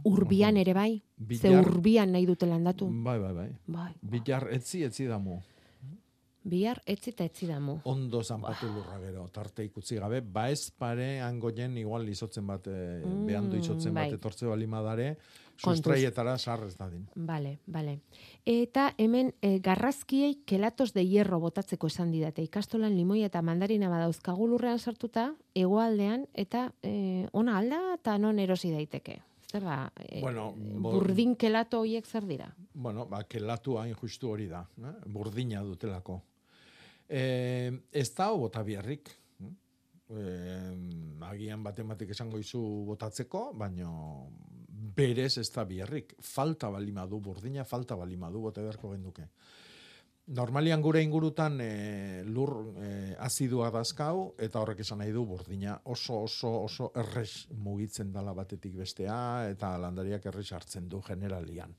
[0.05, 1.01] Urbian ere bai?
[1.17, 2.86] Ze Bilar- urbian nahi dute landatu?
[3.03, 3.49] Bai, bai, bai.
[3.65, 3.91] Bai.
[4.03, 5.41] Bilar etzi etzi damu.
[6.47, 7.81] Bihar etzi eta etzi damu.
[7.91, 13.01] Ondo zanpatu lurra gero, tarte ikutzi gabe, ba ez pare hangoien igual izotzen bat, e,
[13.03, 14.05] Mm, behandu izotzen bai.
[14.09, 15.17] bat etortze balimadare,
[15.61, 15.77] Kontuz.
[15.81, 17.05] sustraietara sarrez dadin.
[17.15, 17.99] Bale, bale.
[18.45, 22.41] Eta hemen e, garrazkiei kelatos de hierro botatzeko esan didate.
[22.43, 28.71] Ikastolan limoi eta mandarina badauzkagu lurrean sartuta, hegoaldean eta e, ona alda eta non erosi
[28.71, 29.19] daiteke.
[29.51, 32.53] Zer da, e, Bueno, bo- burdin kelato hoiek zer dira?
[32.73, 34.93] Bueno, ba, kelatu hain justu hori da, eh?
[35.05, 36.21] burdina dutelako.
[37.07, 39.11] E, ez da bota biarrik.
[40.07, 40.23] E,
[41.27, 43.91] agian batematik esango izu botatzeko, baino
[44.97, 46.15] berez ez da biarrik.
[46.23, 49.27] Falta balima du, burdina falta balima du, bote beharko genduke.
[50.27, 52.51] Normalian gure ingurutan e, lur
[52.83, 58.33] e, azidua dazkau, eta horrek esan nahi du burdina oso oso oso errex mugitzen dala
[58.35, 61.71] batetik bestea, eta landariak errex hartzen du generalian.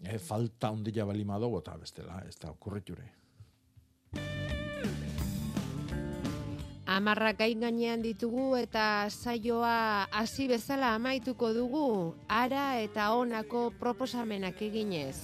[0.00, 3.17] E, falta ondila balima du, bota bestela, ez da okurriture.
[6.98, 15.14] Amarrak gain gainean ditugu eta saioa hasi bezala amaituko dugu, ara eta honako proposamenak eginez.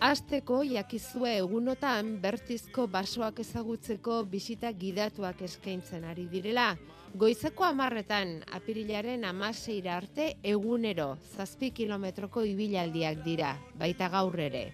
[0.00, 6.70] Azteko jakizue egunotan bertizko basoak ezagutzeko bisita gidatuak eskaintzen ari direla.
[7.12, 14.64] Goizeko amarretan, apirilaren amaseira arte egunero, zazpi kilometroko ibilaldiak dira, baita gaur ere.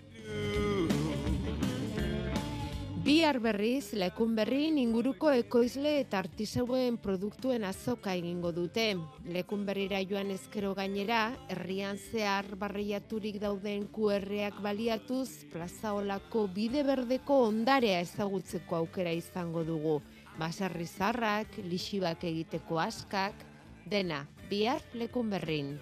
[3.04, 8.86] Bihar berriz, lekun berrin inguruko ekoizle eta artisauen produktuen azoka egingo dute.
[9.28, 11.18] Lekun berrira joan ezkero gainera,
[11.52, 19.98] herrian zehar barreiaturik dauden QRak baliatuz, plaza olako bide berdeko ondarea ezagutzeko aukera izango dugu.
[20.40, 23.36] Baserri zarrak, lixibak egiteko askak,
[23.84, 25.76] dena, bihar lekun berrin.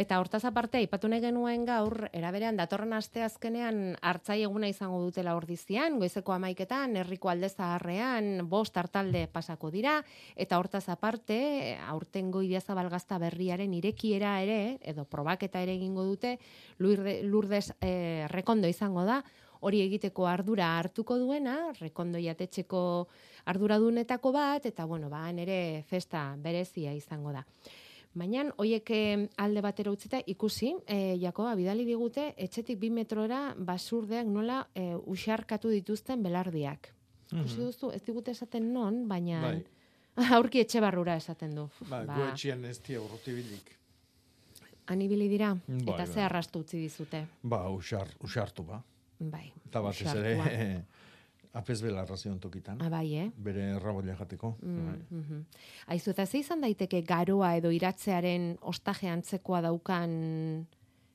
[0.00, 5.34] Eta hortaz aparte, aipatu nahi genuen gaur, eraberean datorren aste azkenean hartzai eguna izango dutela
[5.36, 9.98] ordizian, goizeko amaiketan, herriko alde zaharrean, bost hartalde pasako dira,
[10.40, 11.36] eta hortaz aparte,
[11.92, 16.38] aurtengo idiazabalgazta berriaren irekiera ere, edo probaketa ere egingo dute,
[16.80, 19.18] Lurde, lurdez eh, rekondo izango da,
[19.60, 22.82] hori egiteko ardura hartuko duena, rekondo jatetxeko
[23.52, 27.44] arduradunetako bat, eta bueno, ba, ere festa berezia izango da.
[28.10, 34.26] Baina, hoiek eh, alde batera utzita ikusi, e, Jakoba, bidali digute, etxetik bi metrora basurdeak
[34.26, 36.90] nola e, usarkatu dituzten belardiak.
[37.30, 39.60] Ikusi duzu, ez digute esaten non, baina Bai.
[40.36, 41.68] aurki etxe barrura esaten du.
[41.84, 42.16] Ba, ba.
[42.16, 43.76] Goetxian ez tia urrutibilik.
[44.90, 46.08] Anibili dira, Bai, eta bai.
[46.10, 47.22] ze arrastu utzi dizute.
[47.42, 48.82] Ba, usar, usartu ba.
[49.20, 50.34] Bai, Eta batez ere,
[51.52, 52.80] apez bela razion tokitan.
[52.82, 53.30] Ah, bai, eh?
[53.36, 54.56] Bere raboia jateko.
[54.62, 55.40] Mm, mhm.
[55.86, 60.12] Aizu, eta ze izan daiteke garoa edo iratzearen ostaje antzekoa daukan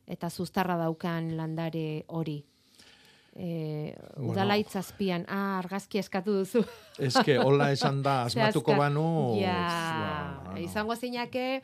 [0.07, 2.43] eta zuztarra daukan landare hori?
[3.35, 4.31] E, Bueno.
[4.31, 6.61] udalaitz azpian, ah, argazki eskatu duzu.
[6.99, 9.35] Eske, hola esan da, asmatuko banu...
[9.41, 11.61] Ja, ba, izango zinake,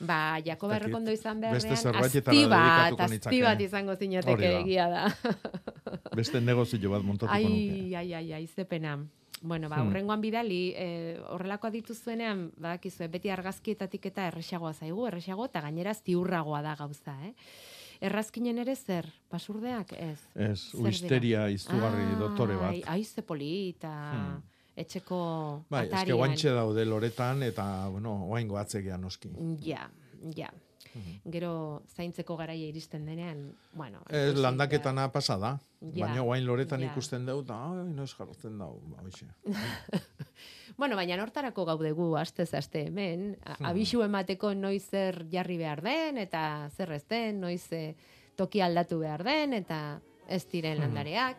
[0.00, 5.06] ba, Jakoba Dakit, errekondo izan beharrean, azti bat, azti bat izango zinateke egia da.
[6.18, 7.80] Beste negozio bat montatuko nuke.
[7.80, 8.98] Ai, ai, ai, ai, ze pena.
[9.42, 9.88] Bueno, ba, Hmm.
[9.88, 16.60] horrengoan bidali, eh, horrelakoa dituzuenean, badakizue, beti argazkietatik eta erresagoa zaigu, erresago eta gainera ziurragoa
[16.62, 17.32] da gauza, eh?
[18.00, 20.18] Errazkinen ere zer, basurdeak, ez?
[20.34, 22.70] Ez, uisteria izugarri dotore bat.
[22.72, 24.42] Ai, ai, ze polita, Hmm.
[24.80, 26.16] Etxeko Bai, atarian.
[26.18, 29.30] guantxe daude loretan, eta, bueno, oaingo atzegea noski.
[29.64, 29.88] Ja,
[30.36, 30.50] ja.
[31.30, 34.00] Gero zaintzeko garaia iristen denean, bueno.
[34.10, 35.52] Ez landaketana pasa da.
[35.94, 36.88] Ja, Baina oain loretan ja.
[36.90, 39.28] ikusten dut, ai, noiz jartzen dau, ba, hoxe.
[40.76, 43.66] Bueno, baina hortarako gaudegu astez aste hemen, a- Hmm.
[43.70, 47.94] abisu emateko noiz zer jarri behar den eta zer ez den, noiz eh,
[48.36, 50.82] toki aldatu behar den eta ez diren Hmm.
[50.88, 51.36] landareak.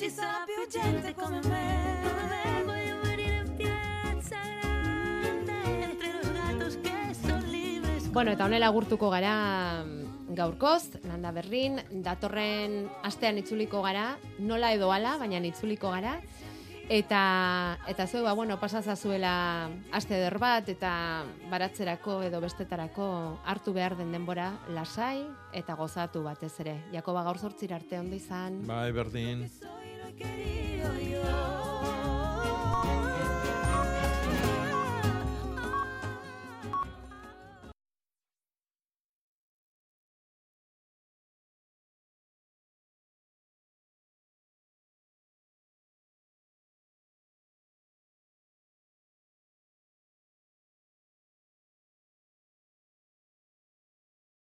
[0.00, 4.38] Ci sarà più gente come me, voglio venire in piazza
[5.20, 5.52] grande
[5.84, 8.10] entre los gatos que son libres.
[8.10, 14.88] Bueno, eta honela agurtuko gara mm, gaurkoz, landa berrin, datorren astean itzuliko gara, nola edo
[14.90, 16.22] ala, baina itzuliko gara.
[16.88, 23.10] Eta, eta zeu, ba, bueno, pasazazuela aste eder bat, eta baratzerako edo bestetarako
[23.44, 26.80] hartu behar den denbora lasai eta gozatu batez ere.
[26.90, 28.64] Jakoba gaur zortzira arte ondo izan.
[28.66, 29.44] Bai, berdin.
[30.14, 31.49] querido yo.